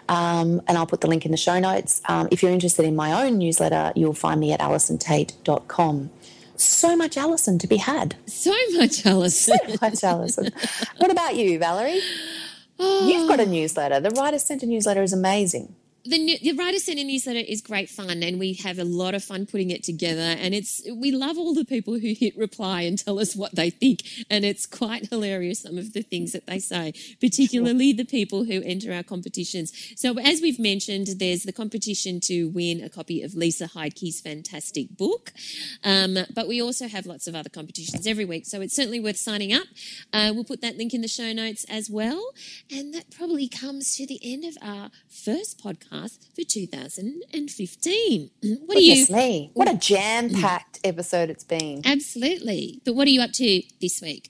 [0.09, 2.01] Um, and I'll put the link in the show notes.
[2.05, 6.09] Um, if you're interested in my own newsletter, you'll find me at allisontait.com
[6.57, 8.15] so much Allison to be had.
[8.25, 9.57] So much Allison.
[9.57, 10.51] So much Allison.
[10.97, 12.01] what about you, Valerie?
[12.79, 13.07] Oh.
[13.09, 13.99] You've got a newsletter.
[13.99, 15.75] The Writer Centre newsletter is amazing
[16.07, 19.45] the, the Writer Centre newsletter is great fun, and we have a lot of fun
[19.45, 20.21] putting it together.
[20.21, 23.69] And it's we love all the people who hit reply and tell us what they
[23.69, 28.45] think, and it's quite hilarious some of the things that they say, particularly the people
[28.45, 29.73] who enter our competitions.
[29.95, 34.97] So as we've mentioned, there's the competition to win a copy of Lisa Heidke's fantastic
[34.97, 35.33] book,
[35.83, 38.45] um, but we also have lots of other competitions every week.
[38.45, 39.67] So it's certainly worth signing up.
[40.13, 42.31] Uh, we'll put that link in the show notes as well,
[42.71, 45.96] and that probably comes to the end of our first podcast
[46.35, 48.29] for 2015.
[48.65, 49.15] What Goodness are you?
[49.15, 49.51] Me.
[49.53, 51.81] What a jam packed episode it's been.
[51.85, 52.81] Absolutely.
[52.85, 54.29] But what are you up to this week?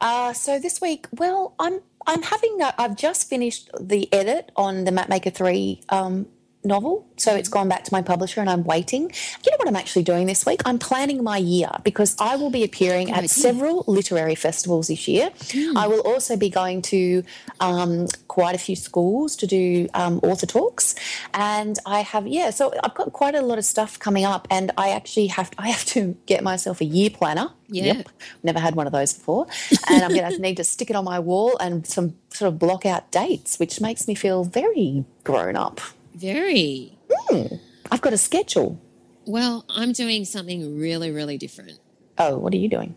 [0.00, 4.90] Uh, so this week, well, I'm I'm having I've just finished the edit on the
[4.90, 6.26] Mapmaker three um,
[6.64, 7.06] novel.
[7.16, 9.02] So it's gone back to my publisher and I'm waiting.
[9.02, 10.60] You know what I'm actually doing this week?
[10.64, 15.30] I'm planning my year because I will be appearing at several literary festivals this year.
[15.30, 15.76] Mm.
[15.76, 17.22] I will also be going to
[17.60, 20.94] um, quite a few schools to do um, author talks.
[21.34, 24.70] And I have, yeah, so I've got quite a lot of stuff coming up and
[24.76, 27.50] I actually have, I have to get myself a year planner.
[27.68, 27.94] Yeah.
[27.94, 28.08] Yep.
[28.42, 29.46] Never had one of those before.
[29.88, 32.58] And I'm going to need to stick it on my wall and some sort of
[32.58, 35.80] block out dates, which makes me feel very grown up.
[36.14, 36.98] Very.
[37.30, 37.60] Mm,
[37.90, 38.80] I've got a schedule.
[39.26, 41.78] Well, I'm doing something really, really different.
[42.18, 42.94] Oh, what are you doing?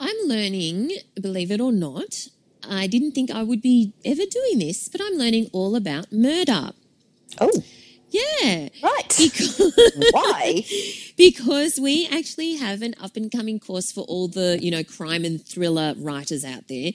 [0.00, 2.28] I'm learning, believe it or not,
[2.68, 6.70] I didn't think I would be ever doing this, but I'm learning all about murder.
[7.40, 7.62] Oh.
[8.10, 8.68] Yeah.
[8.82, 9.14] Right.
[9.18, 9.72] Because
[10.12, 10.64] Why?
[11.18, 15.24] because we actually have an up and coming course for all the, you know, crime
[15.24, 16.92] and thriller writers out there.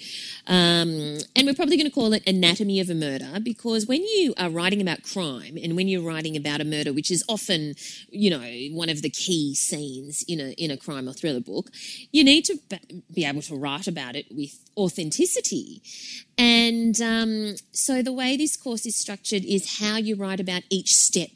[0.47, 4.33] Um, and we're probably going to call it Anatomy of a Murder because when you
[4.39, 7.75] are writing about crime and when you're writing about a murder, which is often,
[8.09, 11.69] you know, one of the key scenes in a, in a crime or thriller book,
[12.11, 12.57] you need to
[13.13, 15.81] be able to write about it with authenticity.
[16.37, 20.91] And um, so the way this course is structured is how you write about each
[20.91, 21.29] step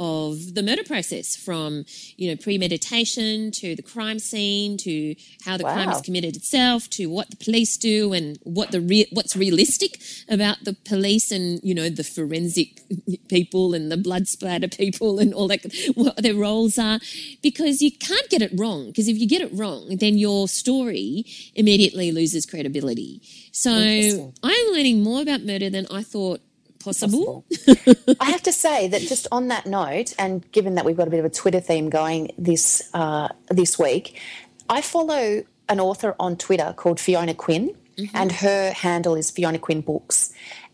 [0.00, 1.84] of the murder process from
[2.16, 5.14] you know premeditation to the crime scene to
[5.44, 5.74] how the wow.
[5.74, 10.00] crime is committed itself to what the police do and what the re- what's realistic
[10.28, 12.80] about the police and you know the forensic
[13.28, 15.60] people and the blood splatter people and all that
[15.94, 16.98] what their roles are.
[17.42, 21.24] Because you can't get it wrong because if you get it wrong then your story
[21.54, 23.20] immediately loses credibility.
[23.52, 26.40] So i'm learning more about murder than i thought
[26.82, 27.44] possible.
[27.50, 28.16] possible.
[28.20, 31.10] I have to say that just on that note, and given that we've got a
[31.10, 34.20] bit of a Twitter theme going this uh, this week,
[34.68, 38.16] I follow an author on Twitter called Fiona Quinn, mm-hmm.
[38.16, 40.32] and her handle is Fiona Quinn Books,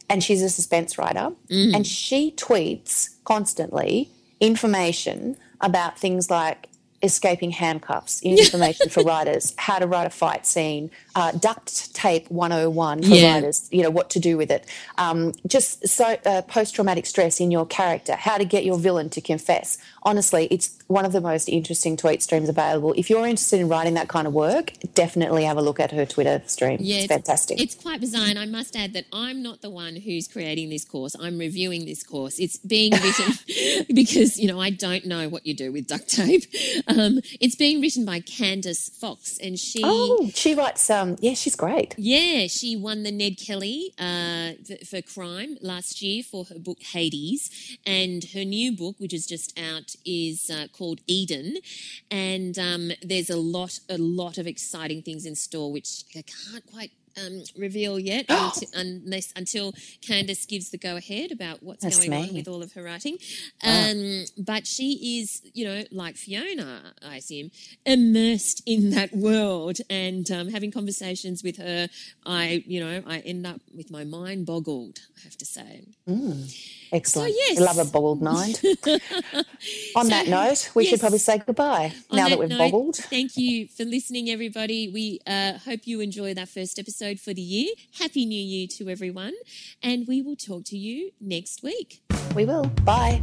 [0.08, 1.74] and she's a suspense writer, mm.
[1.74, 6.68] and she tweets constantly information about things like
[7.02, 13.02] escaping handcuffs, information for writers, how to write a fight scene, uh, duct tape 101
[13.02, 13.34] for yeah.
[13.34, 14.66] writers, you know, what to do with it.
[14.96, 19.10] Um, just so uh, post traumatic stress in your character, how to get your villain
[19.10, 19.78] to confess.
[20.02, 22.94] Honestly, it's one of the most interesting tweet streams available.
[22.96, 26.06] If you're interested in writing that kind of work, definitely have a look at her
[26.06, 26.78] Twitter stream.
[26.80, 27.60] Yeah, it's, it's fantastic.
[27.60, 28.26] It's quite bizarre.
[28.28, 31.14] And I must add that I'm not the one who's creating this course.
[31.20, 32.38] I'm reviewing this course.
[32.38, 36.44] It's being written because, you know, I don't know what you do with duct tape.
[36.86, 39.82] Um, it's being written by Candice Fox, and she.
[39.84, 40.88] Oh, she writes.
[40.90, 41.94] Um, yeah, she's great.
[41.98, 44.52] Yeah, she won the Ned Kelly uh,
[44.88, 49.58] for crime last year for her book Hades, and her new book, which is just
[49.58, 51.56] out, is uh, called Eden,
[52.10, 56.66] and um, there's a lot, a lot of exciting things in store, which I can't
[56.66, 56.90] quite
[57.24, 62.10] um, reveal yet until, unless until Candice gives the go ahead about what's That's going
[62.10, 62.28] me.
[62.28, 63.18] on with all of her writing.
[63.64, 67.50] Um, But she is, you know, like Fiona, I assume,
[67.84, 71.88] immersed in that world and um, having conversations with her.
[72.26, 75.00] I, you know, I end up with my mind boggled.
[75.18, 75.84] I have to say.
[76.08, 76.52] Mm.
[76.92, 77.30] Excellent.
[77.30, 77.60] So, yes.
[77.60, 78.60] I love a boggled mind.
[79.96, 80.90] On so, that note, we yes.
[80.90, 82.96] should probably say goodbye now that, that we've note, boggled.
[82.96, 84.88] Thank you for listening, everybody.
[84.88, 86.78] We uh, hope you enjoy that first
[87.08, 87.68] episode for the year.
[87.98, 89.34] Happy New Year to everyone.
[89.82, 92.02] And we will talk to you next week.
[92.34, 92.66] We will.
[92.84, 93.22] Bye.